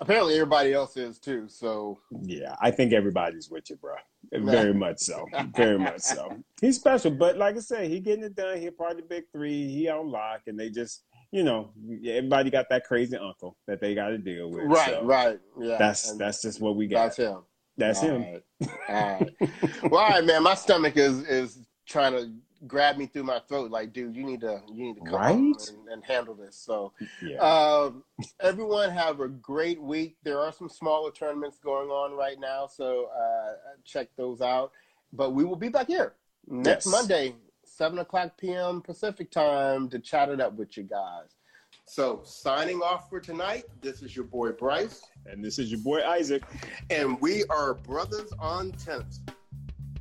[0.00, 1.48] Apparently, everybody else is too.
[1.48, 3.94] So Yeah, I think everybody's with you, bro.
[4.32, 5.26] Very much so.
[5.56, 6.36] Very much so.
[6.60, 8.60] He's special, but like I said, he getting it done.
[8.60, 9.66] He part of the big three.
[9.68, 11.70] He on lock, and they just, you know,
[12.06, 14.64] everybody got that crazy uncle that they got to deal with.
[14.64, 15.76] right, so right, yeah.
[15.78, 17.04] That's and that's just what we got.
[17.04, 17.38] that's him.
[17.76, 18.22] That's All him.
[18.22, 18.42] right.
[18.88, 19.50] All right.
[19.90, 20.42] well, all right, man.
[20.42, 22.30] My stomach is is trying to
[22.66, 23.70] grab me through my throat.
[23.70, 25.68] Like, dude, you need to you need to come Right?
[25.68, 26.56] and, and handle this.
[26.56, 27.38] So, Yeah.
[27.38, 28.02] um,
[28.40, 30.16] everyone have a great week.
[30.24, 33.52] There are some smaller tournaments going on right now, so uh,
[33.84, 34.72] check those out.
[35.12, 36.14] But we will be back here
[36.48, 36.92] next Yes.
[36.92, 37.34] Monday,
[37.78, 38.82] seven o'clock p.m.
[38.82, 41.36] Pacific time to chat it up with you guys.
[41.84, 43.64] So, signing off for tonight.
[43.80, 45.00] This is your boy Bryce.
[45.26, 46.42] and this is your boy Isaac.
[46.90, 49.20] and we are brothers on tennis.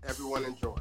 [0.07, 0.75] Everyone enjoy.